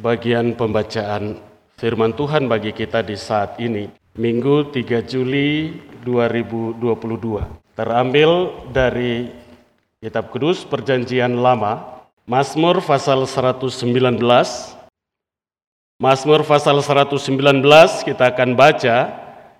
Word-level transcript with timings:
bagian 0.00 0.56
pembacaan 0.56 1.36
firman 1.76 2.16
Tuhan 2.16 2.48
bagi 2.48 2.72
kita 2.72 3.04
di 3.04 3.14
saat 3.20 3.60
ini, 3.60 3.92
Minggu 4.16 4.72
3 4.72 5.04
Juli 5.04 5.76
2022. 6.02 7.76
Terambil 7.76 8.30
dari 8.72 9.28
Kitab 10.00 10.32
Kudus 10.32 10.64
Perjanjian 10.64 11.36
Lama, 11.36 12.04
Mazmur 12.24 12.80
pasal 12.80 13.28
119. 13.28 13.76
Mazmur 16.00 16.40
pasal 16.48 16.80
119 16.80 17.20
kita 18.08 18.24
akan 18.32 18.56
baca 18.56 18.96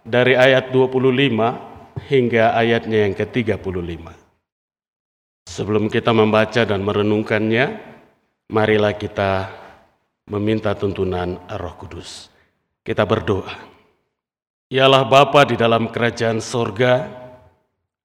dari 0.08 0.32
ayat 0.40 0.72
25 0.72 2.08
hingga 2.08 2.56
ayatnya 2.56 3.04
yang 3.04 3.12
ke-35. 3.12 4.08
Sebelum 5.44 5.92
kita 5.92 6.16
membaca 6.16 6.64
dan 6.64 6.80
merenungkannya, 6.80 7.76
marilah 8.48 8.96
kita 8.96 9.59
meminta 10.30 10.70
tuntunan 10.78 11.42
Roh 11.50 11.74
Kudus. 11.74 12.30
Kita 12.86 13.02
berdoa. 13.02 13.50
Ialah 14.70 15.02
Bapa 15.02 15.42
di 15.42 15.58
dalam 15.58 15.90
kerajaan 15.90 16.38
sorga, 16.38 17.10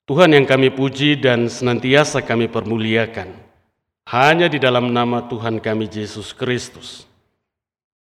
Tuhan 0.10 0.34
yang 0.34 0.50
kami 0.50 0.74
puji 0.74 1.22
dan 1.22 1.46
senantiasa 1.46 2.26
kami 2.26 2.50
permuliakan, 2.50 3.30
hanya 4.10 4.50
di 4.50 4.58
dalam 4.58 4.90
nama 4.90 5.30
Tuhan 5.30 5.62
kami 5.62 5.86
Yesus 5.86 6.34
Kristus. 6.34 7.06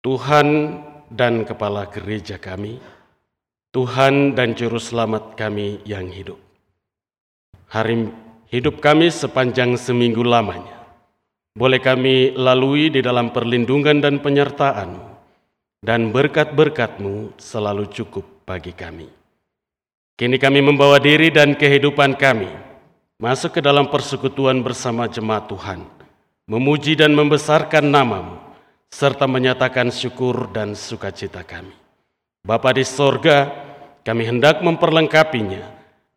Tuhan 0.05 0.79
dan 1.09 1.49
Kepala 1.49 1.89
Gereja 1.89 2.37
kami, 2.37 2.77
Tuhan 3.73 4.37
dan 4.37 4.53
Juru 4.53 4.77
Selamat 4.77 5.33
kami 5.33 5.81
yang 5.89 6.13
hidup. 6.13 6.37
Hari 7.73 8.13
hidup 8.53 8.85
kami 8.85 9.09
sepanjang 9.09 9.81
seminggu 9.81 10.21
lamanya 10.21 10.82
boleh 11.53 11.81
kami 11.81 12.33
lalui 12.33 12.89
di 12.89 13.05
dalam 13.05 13.31
perlindungan 13.31 14.01
dan 14.01 14.25
penyertaan, 14.25 14.97
dan 15.85 16.15
berkat-berkat-Mu 16.15 17.37
selalu 17.37 17.91
cukup 17.93 18.25
bagi 18.49 18.73
kami. 18.73 19.09
Kini 20.17 20.37
kami 20.39 20.61
membawa 20.63 21.03
diri 21.03 21.33
dan 21.33 21.57
kehidupan 21.57 22.15
kami 22.15 22.49
masuk 23.19 23.59
ke 23.59 23.61
dalam 23.65 23.91
persekutuan 23.91 24.63
bersama 24.63 25.07
jemaat 25.11 25.51
Tuhan, 25.51 25.83
memuji 26.47 26.95
dan 26.99 27.15
membesarkan 27.15 27.87
namamu, 27.87 28.39
serta 28.93 29.27
menyatakan 29.31 29.91
syukur 29.91 30.51
dan 30.53 30.77
sukacita 30.77 31.43
kami. 31.43 31.75
Bapa 32.43 32.75
di 32.75 32.83
sorga, 32.83 33.47
kami 34.03 34.27
hendak 34.27 34.61
memperlengkapinya 34.67 35.63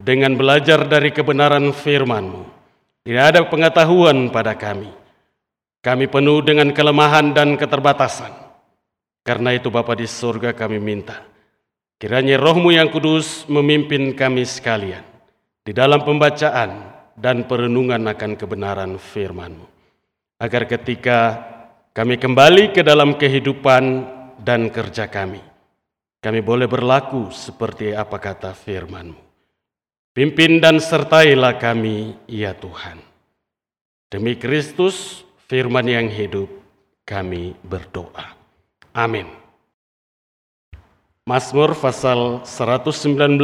dengan 0.02 0.34
belajar 0.34 0.84
dari 0.90 1.14
kebenaran 1.14 1.70
firman-Mu. 1.70 2.44
Tidak 3.06 3.26
ada 3.26 3.46
pengetahuan 3.46 4.34
pada 4.34 4.58
kami, 4.58 4.90
kami 5.86 6.10
penuh 6.10 6.42
dengan 6.42 6.74
kelemahan 6.74 7.30
dan 7.38 7.54
keterbatasan. 7.62 8.34
Karena 9.22 9.54
itu 9.54 9.70
Bapa 9.70 9.94
di 9.94 10.10
surga 10.10 10.58
kami 10.58 10.82
minta, 10.82 11.22
kiranya 12.02 12.42
rohmu 12.42 12.74
yang 12.74 12.90
kudus 12.90 13.46
memimpin 13.46 14.18
kami 14.18 14.50
sekalian 14.50 15.06
di 15.62 15.74
dalam 15.74 16.02
pembacaan 16.02 16.94
dan 17.14 17.46
perenungan 17.46 18.02
akan 18.02 18.34
kebenaran 18.34 18.98
firmanmu. 18.98 19.66
Agar 20.42 20.66
ketika 20.66 21.42
kami 21.94 22.18
kembali 22.18 22.74
ke 22.74 22.82
dalam 22.82 23.18
kehidupan 23.18 23.84
dan 24.42 24.70
kerja 24.74 25.06
kami, 25.10 25.42
kami 26.22 26.40
boleh 26.42 26.66
berlaku 26.66 27.30
seperti 27.30 27.94
apa 27.94 28.18
kata 28.18 28.58
firmanmu. 28.58 29.22
Pimpin 30.14 30.62
dan 30.62 30.78
sertailah 30.78 31.58
kami, 31.58 32.14
ya 32.30 32.56
Tuhan. 32.56 33.04
Demi 34.08 34.40
Kristus, 34.40 35.25
firman 35.46 35.86
yang 35.86 36.08
hidup, 36.10 36.50
kami 37.06 37.54
berdoa. 37.62 38.34
Amin. 38.96 39.30
Mazmur 41.26 41.74
pasal 41.74 42.46
119 42.46 43.42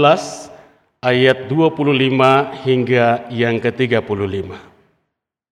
ayat 1.02 1.50
25 1.50 2.62
hingga 2.62 3.26
yang 3.34 3.58
ke-35. 3.58 4.54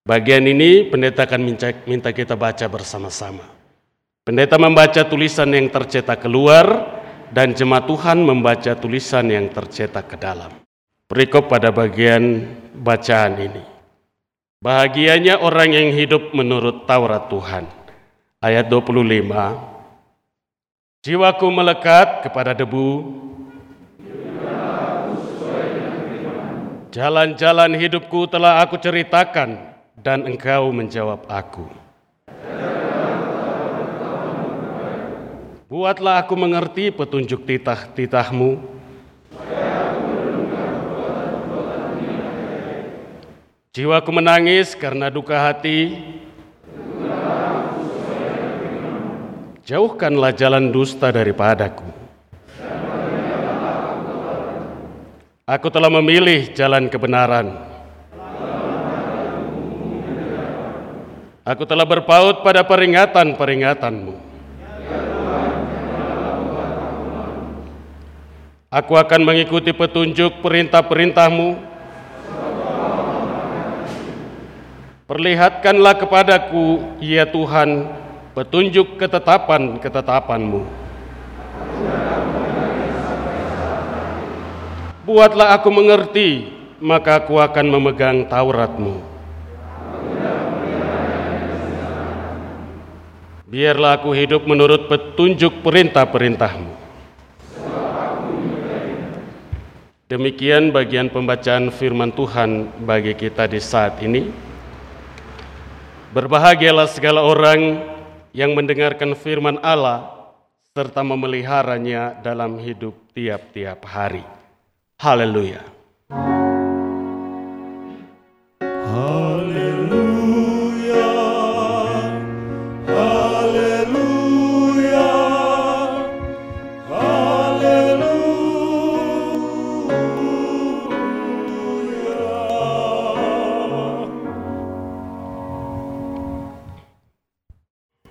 Bagian 0.06 0.44
ini 0.46 0.86
pendeta 0.86 1.26
akan 1.26 1.42
minta, 1.86 2.10
kita 2.10 2.38
baca 2.38 2.66
bersama-sama. 2.70 3.46
Pendeta 4.22 4.62
membaca 4.62 5.02
tulisan 5.02 5.50
yang 5.50 5.66
tercetak 5.74 6.22
keluar 6.22 6.66
dan 7.34 7.50
jemaat 7.50 7.90
Tuhan 7.90 8.22
membaca 8.22 8.78
tulisan 8.78 9.26
yang 9.26 9.50
tercetak 9.50 10.14
ke 10.14 10.16
dalam. 10.18 10.54
Perikop 11.10 11.50
pada 11.50 11.74
bagian 11.74 12.46
bacaan 12.78 13.34
ini. 13.42 13.62
Bahagianya 14.60 15.40
orang 15.40 15.72
yang 15.72 15.88
hidup 15.96 16.36
menurut 16.36 16.84
Taurat 16.84 17.32
Tuhan. 17.32 17.64
Ayat 18.44 18.68
25. 18.68 19.00
Jiwaku 21.00 21.48
melekat 21.48 22.28
kepada 22.28 22.52
debu. 22.52 23.08
Jalan-jalan 26.92 27.72
hidupku 27.72 28.28
telah 28.28 28.60
aku 28.60 28.76
ceritakan 28.76 29.64
dan 29.96 30.28
engkau 30.28 30.68
menjawab 30.76 31.24
aku. 31.24 31.64
Buatlah 35.72 36.28
aku 36.28 36.36
mengerti 36.36 36.92
petunjuk 36.92 37.48
titah-titahmu 37.48 38.60
Jiwaku 43.70 44.10
menangis 44.10 44.74
karena 44.74 45.14
duka 45.14 45.46
hati. 45.46 45.94
Jauhkanlah 49.62 50.34
jalan 50.34 50.74
dusta 50.74 51.14
daripadaku. 51.14 51.86
Aku 55.46 55.70
telah 55.70 55.86
memilih 55.86 56.50
jalan 56.50 56.90
kebenaran. 56.90 57.62
Aku 61.46 61.62
telah 61.62 61.86
berpaut 61.86 62.42
pada 62.42 62.66
peringatan-peringatanmu. 62.66 64.14
Aku 68.66 68.98
akan 68.98 69.20
mengikuti 69.22 69.70
petunjuk 69.70 70.42
perintah-perintahmu 70.42 71.69
Perlihatkanlah 75.10 75.98
kepadaku, 75.98 76.94
ya 77.02 77.26
Tuhan, 77.26 77.90
petunjuk 78.30 78.94
ketetapan-ketetapanmu. 78.94 80.62
Buatlah 85.02 85.58
aku 85.58 85.66
mengerti, 85.74 86.54
maka 86.78 87.18
aku 87.18 87.42
akan 87.42 87.66
memegang 87.74 88.22
Tauratmu. 88.30 89.02
Biarlah 93.50 93.98
aku 93.98 94.14
hidup 94.14 94.46
menurut 94.46 94.86
petunjuk 94.86 95.58
perintah-perintahmu. 95.66 96.70
Demikian 100.06 100.70
bagian 100.70 101.10
pembacaan 101.10 101.74
firman 101.74 102.14
Tuhan 102.14 102.70
bagi 102.86 103.18
kita 103.18 103.50
di 103.50 103.58
saat 103.58 103.98
ini. 104.06 104.49
Berbahagialah 106.10 106.90
segala 106.90 107.22
orang 107.22 107.86
yang 108.34 108.50
mendengarkan 108.58 109.14
firman 109.14 109.62
Allah 109.62 110.10
serta 110.74 111.06
memeliharanya 111.06 112.18
dalam 112.18 112.58
hidup 112.58 112.98
tiap-tiap 113.14 113.78
hari. 113.86 114.26
Haleluya. 114.98 115.62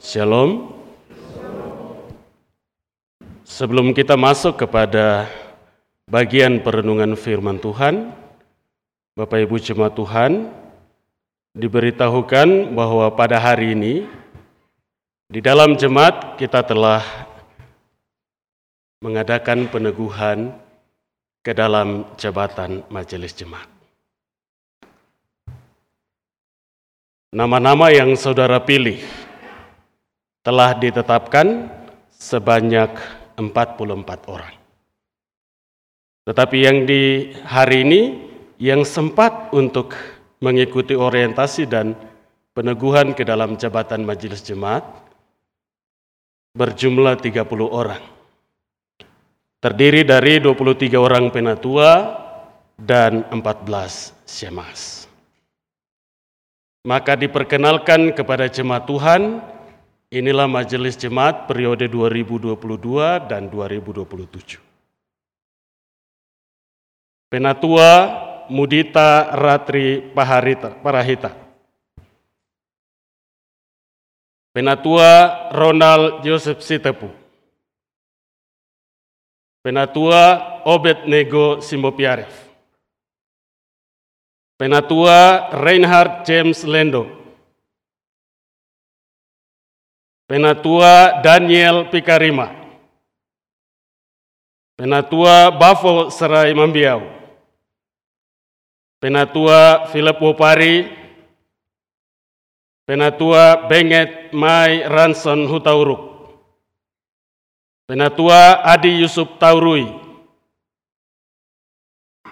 Shalom. 0.10 0.74
Sebelum 3.46 3.94
kita 3.94 4.18
masuk 4.18 4.58
kepada 4.58 5.30
bagian 6.10 6.66
perenungan 6.66 7.14
firman 7.14 7.62
Tuhan, 7.62 8.10
Bapak 9.14 9.46
Ibu 9.46 9.62
jemaat 9.62 9.94
Tuhan, 9.94 10.50
diberitahukan 11.54 12.74
bahwa 12.74 13.06
pada 13.14 13.38
hari 13.38 13.78
ini 13.78 14.10
di 15.30 15.46
dalam 15.46 15.78
jemaat 15.78 16.42
kita 16.42 16.66
telah 16.66 17.06
mengadakan 19.06 19.70
peneguhan 19.70 20.58
ke 21.46 21.54
dalam 21.54 22.18
jabatan 22.18 22.82
majelis 22.90 23.38
jemaat. 23.38 23.70
Nama-nama 27.30 27.94
yang 27.94 28.18
saudara 28.18 28.58
pilih 28.58 29.29
telah 30.44 30.76
ditetapkan 30.76 31.68
sebanyak 32.14 32.92
44 33.40 34.34
orang. 34.34 34.56
Tetapi 36.28 36.58
yang 36.62 36.78
di 36.86 37.34
hari 37.48 37.88
ini 37.88 38.02
yang 38.60 38.84
sempat 38.84 39.50
untuk 39.56 39.96
mengikuti 40.44 40.94
orientasi 40.94 41.64
dan 41.66 41.96
peneguhan 42.54 43.16
ke 43.16 43.24
dalam 43.24 43.56
jabatan 43.56 44.04
majelis 44.04 44.44
jemaat 44.44 44.84
berjumlah 46.54 47.16
30 47.24 47.48
orang. 47.66 48.04
Terdiri 49.60 50.08
dari 50.08 50.40
23 50.40 50.96
orang 50.96 51.32
penatua 51.32 52.16
dan 52.80 53.28
14 53.28 54.16
syemas. 54.24 55.04
Maka 56.88 57.20
diperkenalkan 57.20 58.16
kepada 58.16 58.48
jemaat 58.48 58.88
Tuhan, 58.88 59.44
inilah 60.10 60.50
majelis 60.50 60.98
jemaat 60.98 61.46
periode 61.46 61.86
2022 61.86 62.58
dan 63.30 63.46
2027. 63.50 64.58
Penatua 67.30 67.90
Mudita 68.50 69.30
Ratri 69.38 70.02
Paharita, 70.02 70.74
Parahita. 70.82 71.30
Penatua 74.50 75.10
Ronald 75.54 76.26
Joseph 76.26 76.66
Sitepu. 76.66 77.14
Penatua 79.62 80.42
Obed 80.66 81.06
Nego 81.06 81.62
Simbopiaref. 81.62 82.34
Penatua 84.58 85.54
Reinhard 85.54 86.26
James 86.26 86.66
Lendo. 86.66 87.19
Penatua 90.30 91.26
Daniel 91.26 91.90
Pikarima. 91.90 92.54
Penatua 94.78 95.50
Bafo 95.50 96.14
Serai 96.14 96.54
Mambiau. 96.54 97.02
Penatua 99.02 99.90
Philip 99.90 100.22
Wopari. 100.22 100.86
Penatua 102.86 103.66
Benget 103.66 104.30
Mai 104.38 104.86
Ranson 104.86 105.50
Hutauruk. 105.50 106.30
Penatua 107.90 108.62
Adi 108.62 109.02
Yusuf 109.02 109.42
Taurui. 109.42 110.10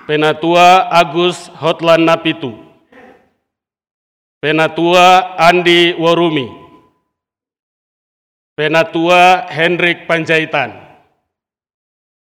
Penatua 0.08 0.88
Agus 0.88 1.52
Hotlan 1.60 2.08
Napitu, 2.08 2.56
Penatua 4.40 5.36
Andi 5.36 5.92
Warumi, 6.00 6.48
Penatua 8.58 9.46
Hendrik 9.54 10.10
Panjaitan, 10.10 10.74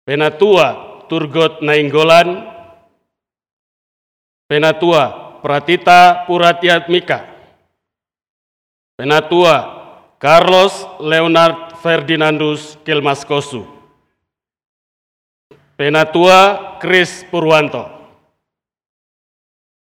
Penatua 0.05 1.01
Turgot 1.09 1.65
Nainggolan, 1.65 2.45
Penatua 4.45 5.33
Pratita 5.41 6.29
Puratiat 6.29 6.85
Mika, 6.93 7.25
Penatua 8.93 9.65
Carlos 10.21 10.85
Leonard 11.01 11.81
Ferdinandus 11.81 12.77
Kilmaskosu, 12.85 13.65
Penatua 15.73 16.77
Kris 16.77 17.25
Purwanto. 17.33 17.89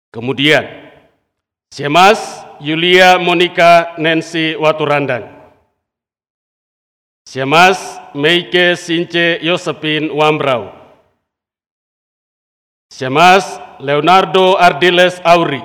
Kemudian, 0.09 0.65
Syemas 1.69 2.41
Yulia 2.57 3.21
Monika 3.21 3.93
Nancy 4.01 4.57
Waturandang. 4.57 5.42
Syemas 7.25 7.79
Meike 8.13 8.75
Since 8.75 9.39
Yosepin 9.41 10.11
Wambrau. 10.11 10.71
Syemas 12.91 13.59
Leonardo 13.79 14.55
Ardiles 14.55 15.19
Auri. 15.25 15.63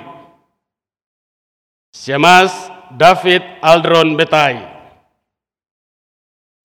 Syemas 1.93 2.51
David 2.97 3.43
Aldron 3.61 4.17
Betai. 4.17 4.65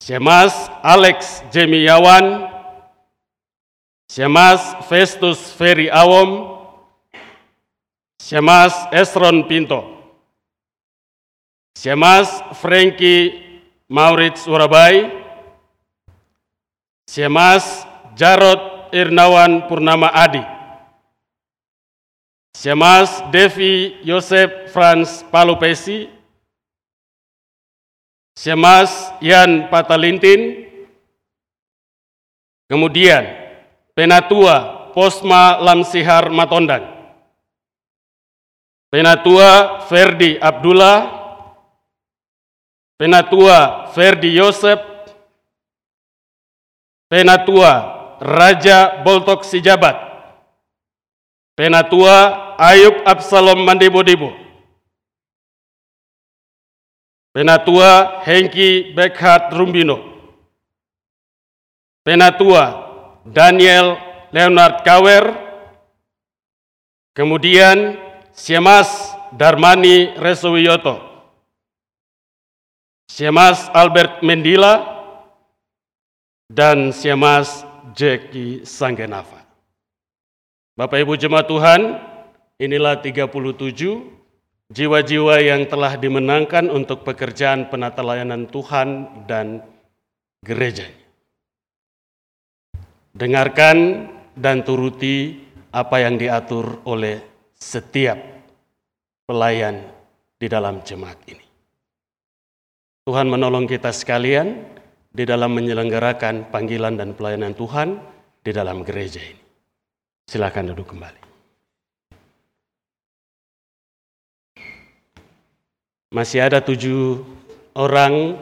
Syemas 0.00 0.52
Alex 0.82 1.42
Jemiawan 1.52 2.54
Syamas 4.14 4.86
Festus 4.86 5.50
Ferry 5.58 5.90
Awom, 5.90 6.54
Syamas 8.22 8.86
Esron 8.94 9.42
Pinto, 9.48 9.82
Syamas 11.74 12.30
Frankie 12.62 13.43
Maurits 13.88 14.48
Warabai, 14.48 15.12
Syamas 17.04 17.84
Jarod 18.16 18.88
Irnawan 18.96 19.68
Purnama 19.68 20.08
Adi, 20.08 20.40
Syamas 22.56 23.20
Devi 23.28 24.00
Yosef 24.00 24.72
Franz 24.72 25.20
Palupesi, 25.28 26.08
Syamas 28.32 29.12
Yan 29.20 29.68
Patalintin, 29.68 30.64
kemudian 32.66 33.28
Penatua 33.94 34.90
Posma 34.90 35.62
Lamsihar 35.62 36.32
Matondang. 36.32 36.82
Penatua 38.90 39.82
Ferdi 39.90 40.38
Abdullah. 40.38 41.13
Penatua 42.98 43.90
Ferdi 43.94 44.34
Yosep. 44.38 44.80
Penatua 47.10 47.72
Raja 48.18 49.02
Boltok 49.02 49.44
Sijabat. 49.46 49.94
Penatua 51.54 52.56
Ayub 52.58 53.06
Absalom 53.06 53.62
Mandebo-Debo. 53.62 54.34
Penatua 57.34 58.22
Hengki 58.22 58.94
Bekhat 58.94 59.50
Rumbino. 59.54 59.98
Penatua 62.04 62.84
Daniel 63.24 63.96
Leonard 64.34 64.82
Kawer, 64.84 65.30
kemudian 67.14 67.96
Siemas 68.34 69.14
Darmani 69.30 70.12
Resuwiyoto, 70.18 71.13
Siemas 73.14 73.70
Albert 73.70 74.26
Mendila, 74.26 74.90
dan 76.50 76.90
Siemas 76.90 77.62
Jeki 77.94 78.66
Sanggenafa. 78.66 79.46
Bapak 80.74 80.98
Ibu 80.98 81.14
Jemaat 81.14 81.46
Tuhan, 81.46 81.80
inilah 82.58 82.98
37 82.98 83.30
jiwa-jiwa 84.66 85.34
yang 85.46 85.62
telah 85.70 85.94
dimenangkan 85.94 86.66
untuk 86.74 87.06
pekerjaan 87.06 87.70
penata 87.70 88.02
layanan 88.02 88.50
Tuhan 88.50 89.22
dan 89.30 89.62
gerejanya. 90.42 91.06
Dengarkan 93.14 94.10
dan 94.34 94.66
turuti 94.66 95.38
apa 95.70 96.02
yang 96.02 96.18
diatur 96.18 96.82
oleh 96.82 97.22
setiap 97.54 98.18
pelayan 99.22 99.86
di 100.34 100.50
dalam 100.50 100.82
jemaat 100.82 101.22
ini. 101.30 101.43
Tuhan 103.04 103.28
menolong 103.28 103.68
kita 103.68 103.92
sekalian 103.92 104.64
di 105.12 105.28
dalam 105.28 105.52
menyelenggarakan 105.52 106.48
panggilan 106.48 106.96
dan 106.96 107.12
pelayanan 107.12 107.52
Tuhan 107.52 108.00
di 108.40 108.48
dalam 108.48 108.80
gereja 108.80 109.20
ini. 109.20 109.44
Silakan 110.24 110.72
duduk 110.72 110.96
kembali. 110.96 111.20
Masih 116.16 116.48
ada 116.48 116.64
tujuh 116.64 117.20
orang 117.76 118.40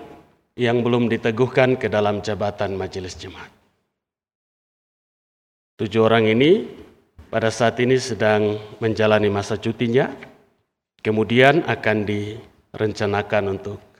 yang 0.54 0.78
belum 0.87 1.11
diteguhkan 1.11 1.75
ke 1.75 1.90
dalam 1.90 2.23
jabatan 2.23 2.78
majelis 2.78 3.19
jemaat. 3.19 3.50
Tujuh 5.75 6.07
orang 6.07 6.31
ini 6.31 6.71
pada 7.35 7.50
saat 7.50 7.83
ini 7.83 7.99
sedang 7.99 8.62
menjalani 8.78 9.26
masa 9.26 9.59
cutinya, 9.59 10.07
kemudian 11.02 11.66
akan 11.66 12.07
direncanakan 12.07 13.59
untuk 13.59 13.92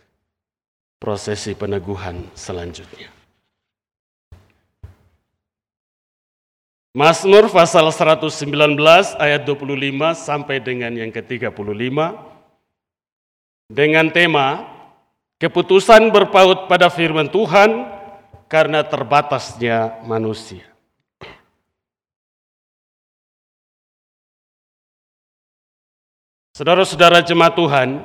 prosesi 1.03 1.59
peneguhan 1.59 2.23
selanjutnya. 2.39 3.11
Mazmur 6.95 7.51
pasal 7.51 7.91
119 7.91 8.31
ayat 9.19 9.43
25 9.43 10.15
sampai 10.15 10.63
dengan 10.63 10.95
yang 10.95 11.11
ke-35 11.11 11.99
dengan 13.67 14.07
tema 14.15 14.69
keputusan 15.43 16.13
berpaut 16.15 16.71
pada 16.71 16.87
firman 16.87 17.27
Tuhan 17.27 17.91
karena 18.47 18.87
terbatasnya 18.87 20.05
manusia. 20.07 20.69
Saudara-saudara 26.53 27.25
jemaat 27.25 27.57
Tuhan, 27.57 28.05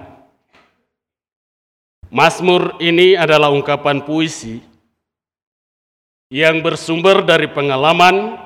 Mazmur 2.08 2.80
ini 2.80 3.20
adalah 3.20 3.52
ungkapan 3.52 4.00
puisi 4.08 4.64
yang 6.32 6.64
bersumber 6.64 7.24
dari 7.24 7.52
pengalaman, 7.52 8.40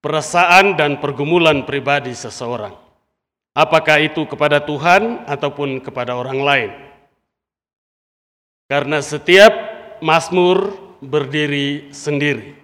perasaan, 0.00 0.76
dan 0.76 0.96
pergumulan 0.96 1.68
pribadi 1.68 2.16
seseorang. 2.16 2.72
Apakah 3.52 4.00
itu 4.00 4.24
kepada 4.24 4.64
Tuhan 4.64 5.28
ataupun 5.28 5.84
kepada 5.84 6.16
orang 6.16 6.40
lain. 6.40 6.70
Karena 8.72 9.04
setiap 9.04 9.52
Mazmur 10.00 10.72
berdiri 11.04 11.92
sendiri. 11.92 12.56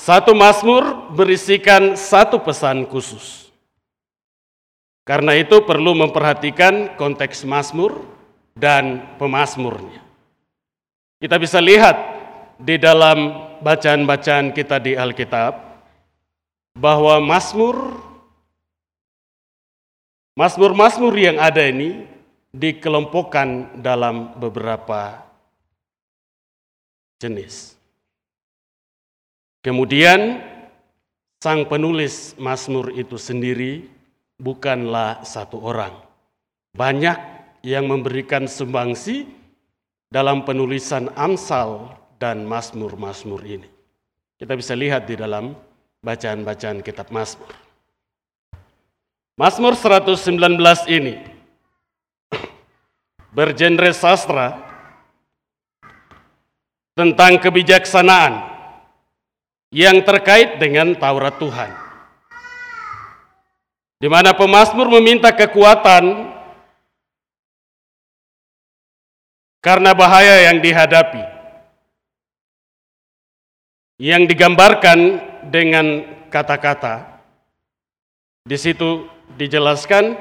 Satu 0.00 0.32
Mazmur 0.32 1.12
berisikan 1.12 1.92
satu 2.00 2.40
pesan 2.40 2.88
khusus. 2.88 3.49
Karena 5.10 5.34
itu 5.34 5.66
perlu 5.66 5.98
memperhatikan 5.98 6.94
konteks 6.94 7.42
Mazmur 7.42 7.98
dan 8.54 9.18
pemazmurnya. 9.18 10.06
Kita 11.18 11.34
bisa 11.34 11.58
lihat 11.58 11.98
di 12.62 12.78
dalam 12.78 13.50
bacaan-bacaan 13.58 14.54
kita 14.54 14.78
di 14.78 14.94
Alkitab 14.94 15.58
bahwa 16.78 17.18
Mazmur 17.18 18.06
Mazmur-mazmur 20.38 21.12
yang 21.18 21.42
ada 21.42 21.66
ini 21.66 22.06
dikelompokkan 22.54 23.82
dalam 23.82 24.38
beberapa 24.38 25.26
jenis. 27.18 27.74
Kemudian 29.60 30.38
sang 31.42 31.66
penulis 31.66 32.38
Mazmur 32.38 32.94
itu 32.94 33.18
sendiri 33.18 33.99
bukanlah 34.40 35.20
satu 35.22 35.60
orang. 35.60 35.92
Banyak 36.72 37.18
yang 37.60 37.84
memberikan 37.84 38.48
sumbangsi 38.48 39.28
dalam 40.08 40.42
penulisan 40.48 41.12
Amsal 41.12 41.92
dan 42.16 42.48
Mazmur-Mazmur 42.48 43.44
ini. 43.44 43.68
Kita 44.40 44.56
bisa 44.56 44.72
lihat 44.72 45.04
di 45.04 45.20
dalam 45.20 45.52
bacaan-bacaan 46.00 46.80
kitab 46.80 47.12
Mazmur. 47.12 47.52
Mazmur 49.36 49.76
119 49.76 50.36
ini 50.88 51.14
bergenre 53.36 53.92
sastra 53.92 54.56
tentang 56.96 57.40
kebijaksanaan 57.40 58.50
yang 59.70 60.02
terkait 60.02 60.58
dengan 60.58 60.92
Taurat 60.98 61.38
Tuhan. 61.38 61.89
Di 64.00 64.08
mana 64.08 64.32
pemazmur 64.32 64.88
meminta 64.88 65.28
kekuatan 65.28 66.32
karena 69.60 69.92
bahaya 69.92 70.48
yang 70.48 70.64
dihadapi. 70.64 71.20
Yang 74.00 74.22
digambarkan 74.32 74.98
dengan 75.52 76.08
kata-kata. 76.32 77.20
Di 78.48 78.56
situ 78.56 79.04
dijelaskan, 79.36 80.16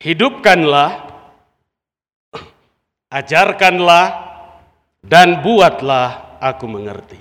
hidupkanlah, 0.00 1.12
ajarkanlah, 3.12 4.28
dan 5.04 5.44
buatlah 5.44 6.40
aku 6.42 6.66
mengerti 6.66 7.18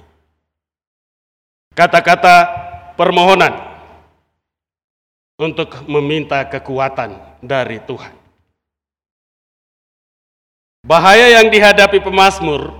kata-kata 1.77 2.35
permohonan 2.97 3.53
untuk 5.37 5.85
meminta 5.85 6.41
kekuatan 6.49 7.13
dari 7.45 7.77
Tuhan. 7.85 8.13
Bahaya 10.81 11.37
yang 11.37 11.53
dihadapi 11.53 12.01
pemazmur 12.01 12.73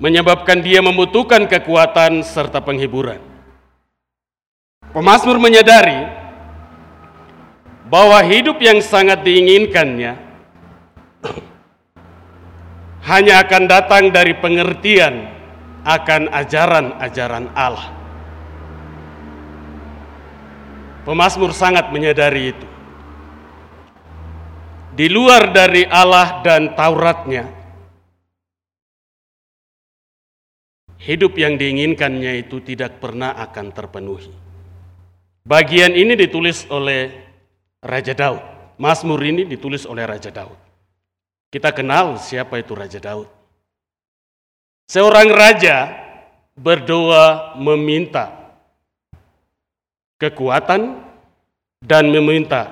menyebabkan 0.00 0.64
dia 0.64 0.80
membutuhkan 0.80 1.46
kekuatan 1.46 2.24
serta 2.24 2.64
penghiburan. 2.64 3.20
Pemazmur 4.90 5.36
menyadari 5.36 6.08
bahwa 7.90 8.18
hidup 8.24 8.58
yang 8.62 8.80
sangat 8.80 9.22
diinginkannya 9.22 10.16
hanya 13.04 13.34
akan 13.44 13.62
datang 13.68 14.04
dari 14.08 14.32
pengertian 14.40 15.28
akan 15.84 16.32
ajaran-ajaran 16.32 17.52
Allah. 17.52 17.93
Pemasmur 21.04 21.52
sangat 21.52 21.92
menyadari 21.92 22.56
itu. 22.56 22.66
Di 24.94 25.12
luar 25.12 25.52
dari 25.52 25.84
Allah 25.84 26.40
dan 26.40 26.72
Tauratnya, 26.72 27.44
hidup 31.04 31.36
yang 31.36 31.60
diinginkannya 31.60 32.40
itu 32.40 32.64
tidak 32.64 33.02
pernah 33.04 33.36
akan 33.36 33.66
terpenuhi. 33.74 34.32
Bagian 35.44 35.92
ini 35.92 36.16
ditulis 36.16 36.64
oleh 36.72 37.12
Raja 37.84 38.16
Daud. 38.16 38.40
Mazmur 38.80 39.20
ini 39.20 39.44
ditulis 39.44 39.84
oleh 39.84 40.08
Raja 40.08 40.32
Daud. 40.32 40.56
Kita 41.52 41.70
kenal 41.70 42.16
siapa 42.16 42.56
itu 42.58 42.72
Raja 42.72 42.98
Daud. 42.98 43.28
Seorang 44.88 45.32
raja 45.32 45.96
berdoa 46.56 47.56
meminta 47.56 48.43
kekuatan 50.18 51.02
dan 51.82 52.04
meminta 52.08 52.70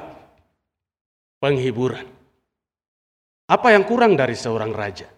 penghiburan. 1.42 2.06
Apa 3.50 3.74
yang 3.74 3.84
kurang 3.84 4.14
dari 4.14 4.38
seorang 4.38 4.72
raja? 4.72 5.10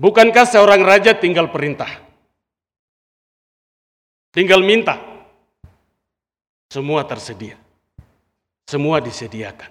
Bukankah 0.00 0.48
seorang 0.48 0.80
raja 0.80 1.12
tinggal 1.12 1.52
perintah? 1.52 1.90
Tinggal 4.32 4.64
minta. 4.64 4.96
Semua 6.72 7.04
tersedia. 7.04 7.58
Semua 8.64 9.02
disediakan. 9.02 9.68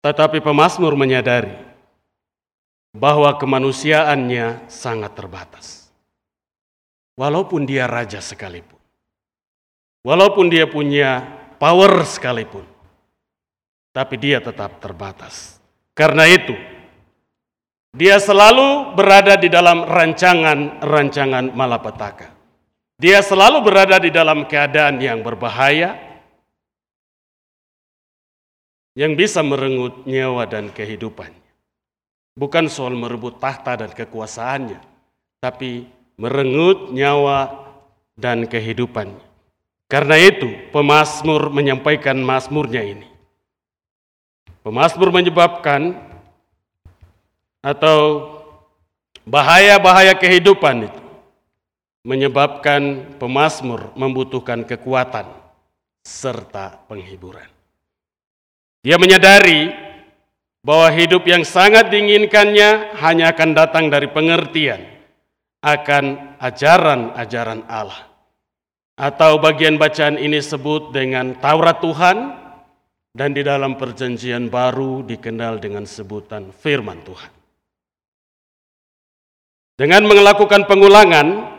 Tetapi 0.00 0.38
pemazmur 0.40 0.94
menyadari 0.94 1.52
bahwa 2.94 3.34
kemanusiaannya 3.34 4.70
sangat 4.70 5.12
terbatas. 5.18 5.83
Walaupun 7.14 7.62
dia 7.62 7.86
raja 7.86 8.18
sekalipun. 8.18 8.78
Walaupun 10.02 10.50
dia 10.50 10.66
punya 10.66 11.22
power 11.62 12.02
sekalipun. 12.02 12.66
Tapi 13.94 14.14
dia 14.18 14.42
tetap 14.42 14.82
terbatas. 14.82 15.62
Karena 15.94 16.26
itu, 16.26 16.58
dia 17.94 18.18
selalu 18.18 18.98
berada 18.98 19.38
di 19.38 19.46
dalam 19.46 19.86
rancangan-rancangan 19.86 21.54
malapetaka. 21.54 22.34
Dia 22.98 23.22
selalu 23.22 23.62
berada 23.62 24.02
di 24.02 24.10
dalam 24.10 24.50
keadaan 24.50 24.98
yang 24.98 25.22
berbahaya, 25.22 25.94
yang 28.98 29.14
bisa 29.14 29.46
merenggut 29.46 30.02
nyawa 30.10 30.50
dan 30.50 30.74
kehidupan. 30.74 31.30
Bukan 32.34 32.66
soal 32.66 32.98
merebut 32.98 33.38
tahta 33.38 33.78
dan 33.78 33.94
kekuasaannya, 33.94 34.82
tapi 35.38 35.86
merenggut 36.14 36.94
nyawa 36.94 37.66
dan 38.14 38.46
kehidupannya. 38.46 39.22
Karena 39.90 40.16
itu, 40.18 40.48
pemazmur 40.72 41.52
menyampaikan 41.52 42.16
mazmurnya 42.18 42.82
ini. 42.82 43.06
Pemazmur 44.64 45.12
menyebabkan 45.12 45.92
atau 47.60 48.32
bahaya-bahaya 49.28 50.16
kehidupan 50.16 50.88
itu 50.88 51.00
menyebabkan 52.04 53.12
pemazmur 53.16 53.92
membutuhkan 53.96 54.64
kekuatan 54.64 55.24
serta 56.04 56.84
penghiburan. 56.84 57.48
Dia 58.84 59.00
menyadari 59.00 59.72
bahwa 60.60 60.88
hidup 60.92 61.24
yang 61.24 61.44
sangat 61.44 61.88
diinginkannya 61.88 62.96
hanya 63.00 63.32
akan 63.32 63.50
datang 63.56 63.88
dari 63.88 64.08
pengertian 64.12 64.93
akan 65.64 66.36
ajaran-ajaran 66.36 67.64
Allah. 67.64 68.04
Atau 68.94 69.40
bagian 69.40 69.80
bacaan 69.80 70.20
ini 70.20 70.38
sebut 70.44 70.92
dengan 70.92 71.34
Taurat 71.40 71.80
Tuhan 71.80 72.36
dan 73.16 73.32
di 73.32 73.40
dalam 73.40 73.80
perjanjian 73.80 74.52
baru 74.52 75.02
dikenal 75.02 75.58
dengan 75.58 75.88
sebutan 75.88 76.52
firman 76.52 77.00
Tuhan. 77.02 77.32
Dengan 79.74 80.06
melakukan 80.06 80.70
pengulangan, 80.70 81.50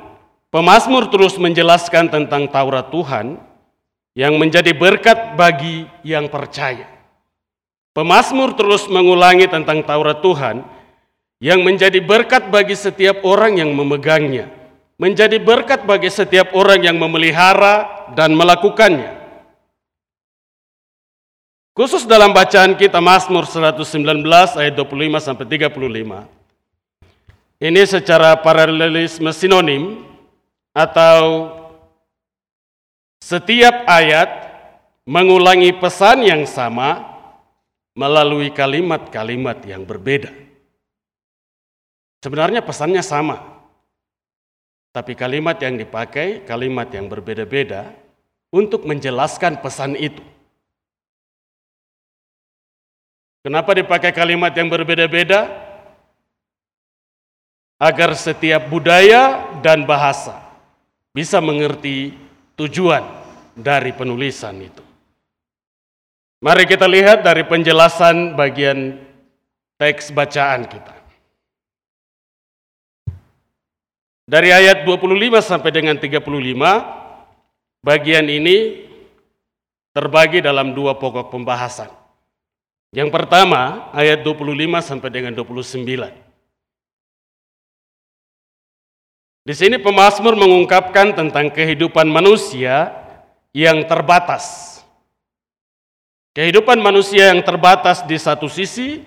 pemazmur 0.48 1.12
terus 1.12 1.36
menjelaskan 1.36 2.08
tentang 2.08 2.48
Taurat 2.48 2.88
Tuhan 2.88 3.42
yang 4.16 4.40
menjadi 4.40 4.72
berkat 4.72 5.36
bagi 5.36 5.84
yang 6.08 6.32
percaya. 6.32 6.88
Pemasmur 7.96 8.56
terus 8.60 8.92
mengulangi 8.92 9.48
tentang 9.48 9.80
Taurat 9.84 10.20
Tuhan 10.20 10.68
yang 11.44 11.64
menjadi 11.64 12.00
berkat 12.00 12.48
bagi 12.48 12.76
setiap 12.78 13.24
orang 13.28 13.60
yang 13.60 13.72
memegangnya, 13.76 14.48
menjadi 14.96 15.36
berkat 15.40 15.84
bagi 15.84 16.08
setiap 16.08 16.56
orang 16.56 16.84
yang 16.84 16.96
memelihara 16.96 18.08
dan 18.16 18.32
melakukannya. 18.36 19.16
Khusus 21.76 22.08
dalam 22.08 22.32
bacaan 22.32 22.80
kita 22.80 23.04
Mazmur 23.04 23.44
119 23.44 24.24
ayat 24.56 24.74
25 24.80 25.20
sampai 25.20 25.44
35. 25.44 26.24
Ini 27.60 27.82
secara 27.84 28.40
paralelisme 28.40 29.28
sinonim 29.36 30.08
atau 30.72 31.52
setiap 33.20 33.84
ayat 33.92 34.28
mengulangi 35.04 35.76
pesan 35.76 36.24
yang 36.24 36.48
sama 36.48 37.04
melalui 37.92 38.56
kalimat-kalimat 38.56 39.60
yang 39.68 39.84
berbeda. 39.84 40.32
Sebenarnya 42.26 42.66
pesannya 42.66 43.06
sama, 43.06 43.38
tapi 44.90 45.14
kalimat 45.14 45.62
yang 45.62 45.78
dipakai 45.78 46.42
kalimat 46.42 46.90
yang 46.90 47.06
berbeda-beda 47.06 47.94
untuk 48.50 48.82
menjelaskan 48.82 49.62
pesan 49.62 49.94
itu. 49.94 50.26
Kenapa 53.46 53.78
dipakai 53.78 54.10
kalimat 54.10 54.50
yang 54.58 54.74
berbeda-beda? 54.74 55.54
Agar 57.78 58.18
setiap 58.18 58.74
budaya 58.74 59.46
dan 59.62 59.86
bahasa 59.86 60.34
bisa 61.14 61.38
mengerti 61.38 62.18
tujuan 62.58 63.06
dari 63.54 63.94
penulisan 63.94 64.66
itu. 64.66 64.82
Mari 66.42 66.66
kita 66.66 66.90
lihat 66.90 67.22
dari 67.22 67.46
penjelasan 67.46 68.34
bagian 68.34 68.98
teks 69.78 70.10
bacaan 70.10 70.66
kita. 70.66 71.05
Dari 74.26 74.50
ayat 74.50 74.90
25 74.90 75.38
sampai 75.38 75.70
dengan 75.70 76.02
35, 76.02 76.26
bagian 77.86 78.26
ini 78.26 78.90
terbagi 79.94 80.42
dalam 80.42 80.74
dua 80.74 80.98
pokok 80.98 81.30
pembahasan. 81.30 81.94
Yang 82.90 83.14
pertama, 83.14 83.94
ayat 83.94 84.26
25 84.26 84.82
sampai 84.82 85.10
dengan 85.14 85.38
29. 85.38 86.10
Di 89.46 89.54
sini 89.54 89.78
pemazmur 89.78 90.34
mengungkapkan 90.34 91.14
tentang 91.14 91.54
kehidupan 91.54 92.10
manusia 92.10 92.98
yang 93.54 93.86
terbatas. 93.86 94.82
Kehidupan 96.34 96.82
manusia 96.82 97.30
yang 97.30 97.46
terbatas 97.46 98.02
di 98.10 98.18
satu 98.18 98.50
sisi 98.50 99.06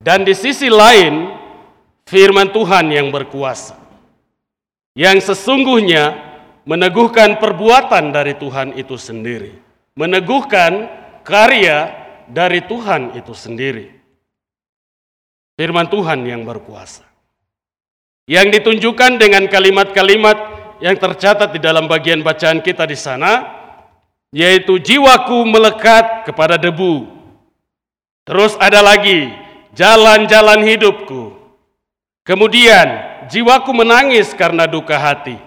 dan 0.00 0.24
di 0.24 0.32
sisi 0.32 0.72
lain 0.72 1.36
firman 2.08 2.48
Tuhan 2.56 2.88
yang 2.88 3.12
berkuasa. 3.12 3.79
Yang 5.00 5.32
sesungguhnya 5.32 6.12
meneguhkan 6.68 7.40
perbuatan 7.40 8.12
dari 8.12 8.36
Tuhan 8.36 8.76
itu 8.76 9.00
sendiri. 9.00 9.56
Meneguhkan 9.96 10.92
karya 11.24 11.88
dari 12.28 12.60
Tuhan 12.68 13.16
itu 13.16 13.32
sendiri. 13.32 13.96
Firman 15.56 15.88
Tuhan 15.88 16.20
yang 16.28 16.44
berkuasa. 16.44 17.08
Yang 18.28 18.60
ditunjukkan 18.60 19.16
dengan 19.16 19.48
kalimat-kalimat 19.48 20.36
yang 20.84 21.00
tercatat 21.00 21.48
di 21.56 21.60
dalam 21.64 21.88
bagian 21.88 22.20
bacaan 22.20 22.60
kita 22.60 22.84
di 22.84 22.96
sana, 22.96 23.48
yaitu 24.36 24.76
jiwaku 24.76 25.48
melekat 25.48 26.28
kepada 26.28 26.60
debu. 26.60 27.08
Terus 28.28 28.52
ada 28.60 28.84
lagi, 28.84 29.32
jalan-jalan 29.72 30.60
hidupku. 30.60 31.39
Kemudian, 32.24 32.86
jiwaku 33.32 33.72
menangis 33.72 34.36
karena 34.36 34.68
duka 34.68 35.00
hati. 35.00 35.38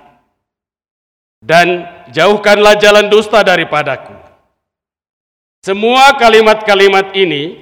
Dan 1.44 1.86
jauhkanlah 2.10 2.80
jalan 2.80 3.12
dusta 3.12 3.44
daripadaku. 3.44 4.15
Semua 5.63 6.15
kalimat-kalimat 6.20 7.15
ini 7.15 7.60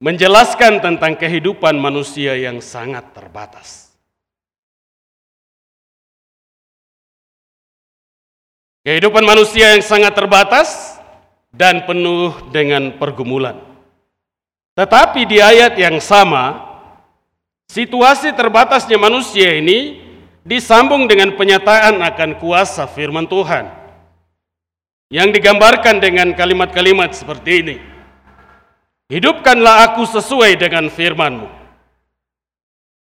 menjelaskan 0.00 0.80
tentang 0.80 1.14
kehidupan 1.14 1.76
manusia 1.76 2.34
yang 2.34 2.62
sangat 2.62 3.12
terbatas. 3.12 3.90
Kehidupan 8.80 9.22
manusia 9.28 9.76
yang 9.76 9.84
sangat 9.84 10.16
terbatas 10.16 10.96
dan 11.52 11.84
penuh 11.84 12.32
dengan 12.48 12.96
pergumulan. 12.96 13.60
Tetapi 14.72 15.28
di 15.28 15.36
ayat 15.36 15.76
yang 15.76 16.00
sama, 16.00 16.69
situasi 17.70 18.34
terbatasnya 18.34 18.98
manusia 18.98 19.54
ini 19.54 20.02
disambung 20.42 21.06
dengan 21.06 21.38
penyataan 21.38 22.02
akan 22.02 22.42
kuasa 22.42 22.90
firman 22.90 23.30
Tuhan 23.30 23.70
yang 25.14 25.30
digambarkan 25.30 26.02
dengan 26.02 26.34
kalimat-kalimat 26.34 27.14
seperti 27.14 27.52
ini. 27.62 27.76
Hidupkanlah 29.10 29.90
aku 29.90 30.06
sesuai 30.06 30.54
dengan 30.58 30.86
firman-Mu. 30.86 31.46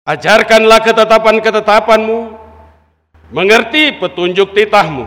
Ajarkanlah 0.09 0.81
ketetapan-ketetapanmu, 0.81 2.19
mengerti 3.29 4.01
petunjuk 4.01 4.57
titahmu. 4.57 5.05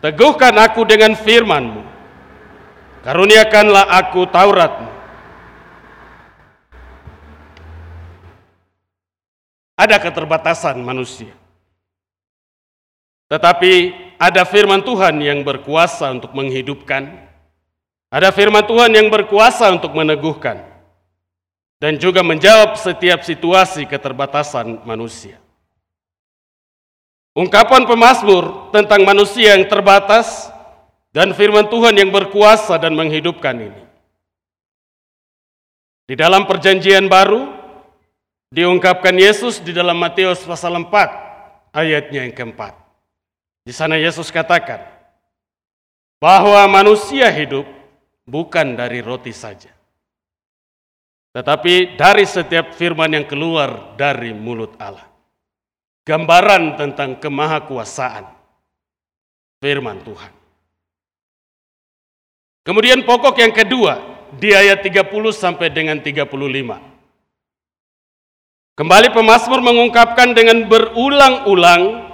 Teguhkan 0.00 0.56
aku 0.56 0.88
dengan 0.88 1.12
firman-Mu. 1.12 1.84
Karuniakanlah 3.04 3.92
aku 3.92 4.24
Tauratmu. 4.24 4.95
Ada 9.76 10.00
keterbatasan 10.00 10.80
manusia. 10.80 11.36
Tetapi 13.28 13.72
ada 14.16 14.48
firman 14.48 14.80
Tuhan 14.80 15.20
yang 15.20 15.44
berkuasa 15.44 16.08
untuk 16.16 16.32
menghidupkan, 16.32 17.12
ada 18.08 18.32
firman 18.32 18.64
Tuhan 18.64 18.88
yang 18.96 19.12
berkuasa 19.12 19.68
untuk 19.76 19.92
meneguhkan, 19.92 20.64
dan 21.76 22.00
juga 22.00 22.24
menjawab 22.24 22.80
setiap 22.80 23.20
situasi 23.20 23.84
keterbatasan 23.84 24.80
manusia. 24.88 25.36
Ungkapan 27.36 27.84
pemazmur 27.84 28.72
tentang 28.72 29.04
manusia 29.04 29.52
yang 29.52 29.68
terbatas 29.68 30.48
dan 31.12 31.36
firman 31.36 31.68
Tuhan 31.68 31.92
yang 31.92 32.08
berkuasa 32.08 32.80
dan 32.80 32.96
menghidupkan 32.96 33.60
ini. 33.60 33.82
Di 36.06 36.14
dalam 36.16 36.48
perjanjian 36.48 37.10
baru 37.12 37.55
diungkapkan 38.50 39.14
Yesus 39.16 39.58
di 39.58 39.74
dalam 39.74 39.98
Matius 39.98 40.42
pasal 40.46 40.78
4 40.78 40.90
ayatnya 41.74 42.26
yang 42.26 42.34
keempat. 42.34 42.74
Di 43.66 43.74
sana 43.74 43.98
Yesus 43.98 44.30
katakan 44.30 44.86
bahwa 46.22 46.62
manusia 46.70 47.26
hidup 47.34 47.66
bukan 48.22 48.78
dari 48.78 49.02
roti 49.02 49.34
saja, 49.34 49.74
tetapi 51.34 51.98
dari 51.98 52.22
setiap 52.22 52.70
firman 52.78 53.10
yang 53.10 53.26
keluar 53.26 53.98
dari 53.98 54.30
mulut 54.30 54.78
Allah. 54.78 55.10
Gambaran 56.06 56.78
tentang 56.78 57.18
kemahakuasaan 57.18 58.30
firman 59.58 59.98
Tuhan. 60.06 60.30
Kemudian 62.62 63.02
pokok 63.02 63.34
yang 63.42 63.50
kedua 63.50 63.98
di 64.38 64.54
ayat 64.54 64.86
30 64.86 65.02
sampai 65.34 65.66
dengan 65.66 65.98
35. 65.98 66.85
Kembali 68.76 69.08
pemazmur 69.08 69.64
mengungkapkan 69.64 70.36
dengan 70.36 70.68
berulang-ulang 70.68 72.12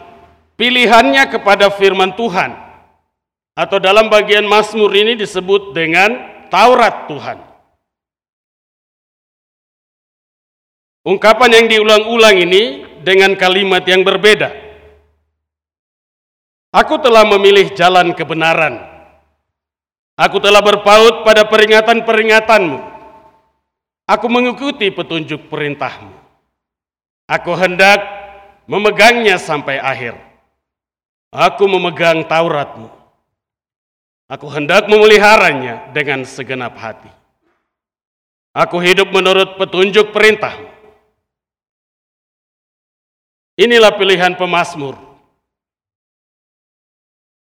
pilihannya 0.55 1.27
kepada 1.27 1.75
firman 1.75 2.15
Tuhan. 2.15 2.55
Atau 3.59 3.83
dalam 3.83 4.07
bagian 4.07 4.47
Mazmur 4.47 4.95
ini 4.95 5.19
disebut 5.19 5.75
dengan 5.75 6.15
Taurat 6.55 7.11
Tuhan. 7.11 7.43
Ungkapan 11.03 11.51
yang 11.51 11.67
diulang-ulang 11.67 12.39
ini 12.47 12.63
dengan 13.03 13.35
kalimat 13.35 13.83
yang 13.83 14.07
berbeda. 14.07 14.55
Aku 16.71 17.03
telah 17.03 17.27
memilih 17.27 17.75
jalan 17.75 18.15
kebenaran. 18.15 18.87
Aku 20.15 20.39
telah 20.39 20.63
berpaut 20.63 21.27
pada 21.27 21.43
peringatan-peringatanmu. 21.43 22.79
Aku 24.07 24.27
mengikuti 24.31 24.95
petunjuk 24.95 25.51
perintahmu. 25.51 26.22
Aku 27.33 27.57
hendak 27.57 28.05
memegangnya 28.69 29.41
sampai 29.41 29.81
akhir. 29.81 30.21
Aku 31.33 31.65
memegang 31.65 32.29
Tauratmu. 32.29 32.93
Aku 34.29 34.53
hendak 34.53 34.85
memeliharanya 34.85 35.89
dengan 35.97 36.29
segenap 36.29 36.77
hati. 36.77 37.09
Aku 38.53 38.77
hidup 38.85 39.09
menurut 39.09 39.57
petunjuk 39.57 40.13
perintahmu. 40.13 40.69
Inilah 43.57 43.97
pilihan 43.97 44.37
pemazmur. 44.37 45.01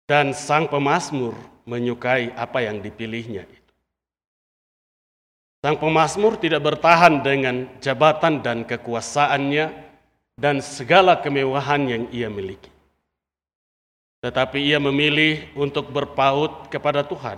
Dan 0.08 0.32
sang 0.32 0.72
pemazmur 0.72 1.36
menyukai 1.68 2.32
apa 2.32 2.64
yang 2.64 2.80
dipilihnya 2.80 3.44
itu. 3.44 3.65
Sang 5.66 5.82
pemazmur 5.82 6.38
tidak 6.38 6.62
bertahan 6.62 7.26
dengan 7.26 7.66
jabatan 7.82 8.46
dan 8.46 8.62
kekuasaannya 8.70 9.74
dan 10.38 10.62
segala 10.62 11.18
kemewahan 11.18 11.90
yang 11.90 12.04
ia 12.14 12.30
miliki 12.30 12.70
tetapi 14.26 14.58
ia 14.58 14.82
memilih 14.82 15.46
untuk 15.54 15.94
berpaut 15.94 16.66
kepada 16.74 17.06
Tuhan. 17.06 17.38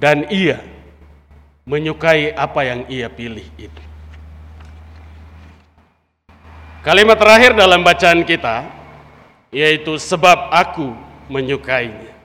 dan 0.00 0.24
ia 0.32 0.64
menyukai 1.68 2.32
apa 2.32 2.64
yang 2.64 2.80
ia 2.88 3.12
pilih 3.12 3.44
itu. 3.60 3.82
Kalimat 6.80 7.20
terakhir 7.20 7.52
dalam 7.52 7.84
bacaan 7.84 8.24
kita 8.24 8.64
yaitu 9.52 10.00
sebab 10.00 10.48
aku 10.48 10.96
menyukainya. 11.28 12.16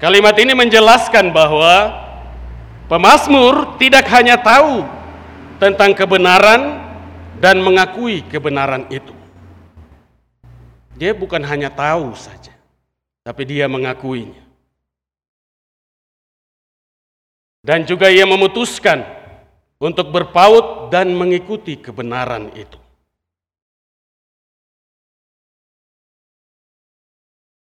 Kalimat 0.00 0.32
ini 0.40 0.56
menjelaskan 0.56 1.36
bahwa 1.36 2.05
pemazmur 2.86 3.78
tidak 3.78 4.06
hanya 4.10 4.38
tahu 4.40 4.86
tentang 5.62 5.92
kebenaran 5.92 6.82
dan 7.38 7.60
mengakui 7.60 8.24
kebenaran 8.26 8.88
itu. 8.88 9.12
Dia 10.96 11.12
bukan 11.12 11.44
hanya 11.44 11.68
tahu 11.68 12.16
saja, 12.16 12.56
tapi 13.20 13.44
dia 13.44 13.68
mengakuinya. 13.68 14.40
Dan 17.60 17.84
juga 17.84 18.08
ia 18.08 18.24
memutuskan 18.24 19.04
untuk 19.76 20.08
berpaut 20.08 20.88
dan 20.88 21.12
mengikuti 21.12 21.76
kebenaran 21.76 22.48
itu. 22.56 22.78